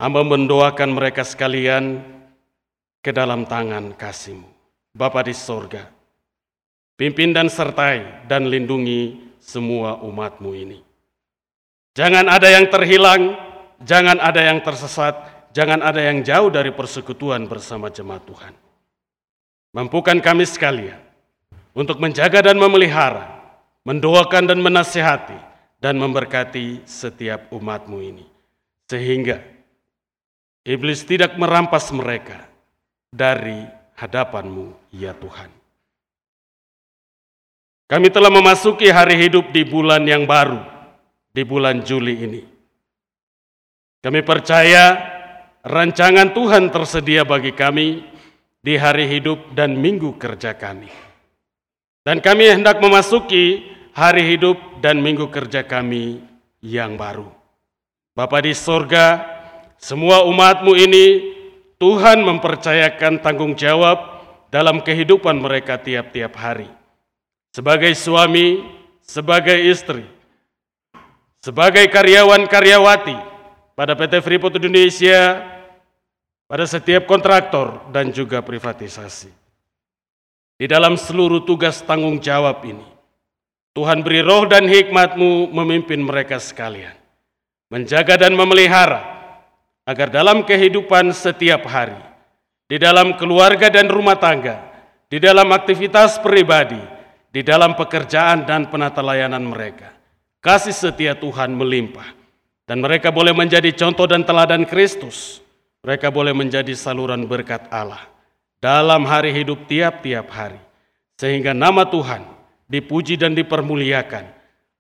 Hamba 0.01 0.21
mendoakan 0.25 0.97
mereka 0.97 1.21
sekalian 1.21 2.01
ke 3.05 3.13
dalam 3.13 3.45
tangan 3.45 3.93
kasihmu. 3.93 4.49
Bapa 4.97 5.21
di 5.21 5.31
sorga, 5.31 5.85
pimpin 7.01 7.33
dan 7.33 7.49
sertai 7.49 8.29
dan 8.29 8.45
lindungi 8.45 9.33
semua 9.41 9.97
umatmu 10.05 10.53
ini. 10.53 10.85
Jangan 11.97 12.29
ada 12.29 12.45
yang 12.45 12.69
terhilang, 12.69 13.33
jangan 13.81 14.21
ada 14.21 14.37
yang 14.37 14.61
tersesat, 14.61 15.17
jangan 15.49 15.81
ada 15.81 15.97
yang 15.97 16.21
jauh 16.21 16.53
dari 16.53 16.69
persekutuan 16.69 17.49
bersama 17.49 17.89
jemaat 17.89 18.21
Tuhan. 18.29 18.53
Mampukan 19.73 20.21
kami 20.21 20.45
sekalian 20.45 21.01
untuk 21.73 21.97
menjaga 21.97 22.53
dan 22.53 22.61
memelihara, 22.61 23.49
mendoakan 23.81 24.53
dan 24.53 24.61
menasihati, 24.61 25.41
dan 25.81 25.97
memberkati 25.97 26.85
setiap 26.85 27.49
umatmu 27.49 27.97
ini. 27.97 28.29
Sehingga 28.85 29.41
iblis 30.61 31.01
tidak 31.01 31.33
merampas 31.33 31.89
mereka 31.89 32.45
dari 33.09 33.65
hadapanmu, 33.97 34.93
ya 34.93 35.17
Tuhan. 35.17 35.60
Kami 37.91 38.07
telah 38.07 38.31
memasuki 38.31 38.87
hari 38.87 39.19
hidup 39.19 39.51
di 39.51 39.67
bulan 39.67 40.07
yang 40.07 40.23
baru, 40.23 40.63
di 41.35 41.43
bulan 41.43 41.83
Juli 41.83 42.23
ini. 42.23 42.39
Kami 43.99 44.23
percaya 44.23 44.95
rancangan 45.59 46.31
Tuhan 46.31 46.71
tersedia 46.71 47.27
bagi 47.27 47.51
kami 47.51 47.99
di 48.63 48.79
hari 48.79 49.11
hidup 49.11 49.51
dan 49.51 49.75
minggu 49.75 50.15
kerja 50.15 50.55
kami. 50.55 50.87
Dan 52.07 52.23
kami 52.23 52.55
hendak 52.55 52.79
memasuki 52.79 53.59
hari 53.91 54.23
hidup 54.23 54.79
dan 54.79 55.03
minggu 55.03 55.27
kerja 55.27 55.67
kami 55.67 56.23
yang 56.63 56.95
baru. 56.95 57.27
Bapa 58.15 58.39
di 58.39 58.55
sorga, 58.55 59.19
semua 59.75 60.23
umatmu 60.23 60.79
ini 60.79 61.35
Tuhan 61.75 62.23
mempercayakan 62.23 63.19
tanggung 63.19 63.51
jawab 63.59 64.23
dalam 64.47 64.79
kehidupan 64.79 65.43
mereka 65.43 65.75
tiap-tiap 65.75 66.31
hari. 66.39 66.79
Sebagai 67.51 67.91
suami, 67.99 68.63
sebagai 69.03 69.59
istri, 69.59 70.07
sebagai 71.43 71.83
karyawan-karyawati 71.91 73.17
pada 73.75 73.91
PT 73.91 74.23
Freeport 74.23 74.55
Indonesia, 74.55 75.43
pada 76.47 76.63
setiap 76.63 77.03
kontraktor 77.03 77.91
dan 77.91 78.07
juga 78.15 78.39
privatisasi. 78.39 79.31
Di 80.55 80.69
dalam 80.69 80.95
seluruh 80.95 81.43
tugas 81.43 81.83
tanggung 81.83 82.23
jawab 82.23 82.63
ini, 82.63 82.87
Tuhan 83.75 83.99
beri 83.99 84.23
roh 84.23 84.47
dan 84.47 84.67
hikmatmu 84.67 85.51
memimpin 85.51 85.99
mereka 86.03 86.39
sekalian. 86.39 86.95
Menjaga 87.67 88.15
dan 88.15 88.35
memelihara, 88.35 88.99
agar 89.87 90.07
dalam 90.07 90.43
kehidupan 90.47 91.11
setiap 91.11 91.67
hari, 91.67 91.99
di 92.67 92.79
dalam 92.79 93.15
keluarga 93.19 93.67
dan 93.67 93.91
rumah 93.91 94.19
tangga, 94.19 94.59
di 95.07 95.19
dalam 95.19 95.51
aktivitas 95.55 96.19
pribadi, 96.19 97.00
di 97.31 97.41
dalam 97.41 97.79
pekerjaan 97.79 98.43
dan 98.43 98.67
penata 98.67 98.99
layanan 98.99 99.47
mereka, 99.47 99.95
kasih 100.43 100.75
setia 100.75 101.15
Tuhan 101.15 101.55
melimpah, 101.55 102.11
dan 102.67 102.83
mereka 102.83 103.09
boleh 103.09 103.31
menjadi 103.31 103.71
contoh 103.71 104.05
dan 104.05 104.27
teladan 104.27 104.67
Kristus 104.67 105.41
mereka 105.81 106.13
boleh 106.13 106.29
menjadi 106.29 106.77
saluran 106.77 107.25
berkat 107.25 107.65
Allah 107.73 108.05
dalam 108.61 109.01
hari 109.09 109.33
hidup 109.33 109.65
tiap-tiap 109.65 110.29
hari, 110.29 110.61
sehingga 111.17 111.57
nama 111.57 111.89
Tuhan 111.89 112.21
dipuji 112.69 113.17
dan 113.17 113.33
dipermuliakan 113.33 114.29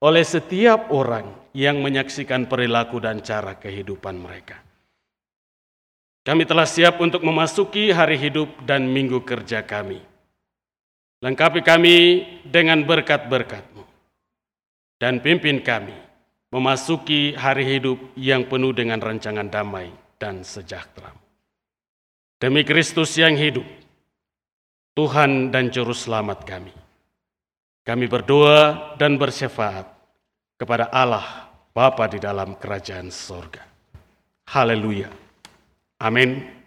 oleh 0.05 0.21
setiap 0.21 0.93
orang 0.93 1.25
yang 1.57 1.81
menyaksikan 1.81 2.45
perilaku 2.45 3.01
dan 3.01 3.25
cara 3.25 3.57
kehidupan 3.57 4.21
mereka. 4.21 4.61
Kami 6.21 6.45
telah 6.45 6.69
siap 6.69 7.01
untuk 7.01 7.25
memasuki 7.25 7.89
hari 7.89 8.13
hidup 8.21 8.61
dan 8.61 8.85
minggu 8.85 9.25
kerja 9.25 9.65
kami. 9.65 10.10
Lengkapi 11.21 11.61
kami 11.61 11.97
dengan 12.41 12.81
berkat-berkat-Mu. 12.81 13.85
Dan 14.97 15.21
pimpin 15.21 15.61
kami 15.61 15.93
memasuki 16.49 17.37
hari 17.37 17.65
hidup 17.77 17.97
yang 18.17 18.49
penuh 18.49 18.73
dengan 18.73 18.97
rancangan 18.97 19.45
damai 19.49 19.89
dan 20.17 20.41
sejahtera. 20.41 21.13
Demi 22.41 22.65
Kristus 22.65 23.13
yang 23.21 23.37
hidup, 23.37 23.65
Tuhan 24.97 25.53
dan 25.53 25.69
Juru 25.69 25.93
Selamat 25.93 26.41
kami. 26.41 26.73
Kami 27.81 28.05
berdoa 28.05 28.93
dan 28.97 29.17
bersyafaat 29.17 29.89
kepada 30.57 30.89
Allah 30.93 31.49
Bapa 31.73 32.05
di 32.09 32.21
dalam 32.21 32.57
kerajaan 32.57 33.09
sorga. 33.09 33.65
Haleluya. 34.49 35.09
Amin. 36.01 36.60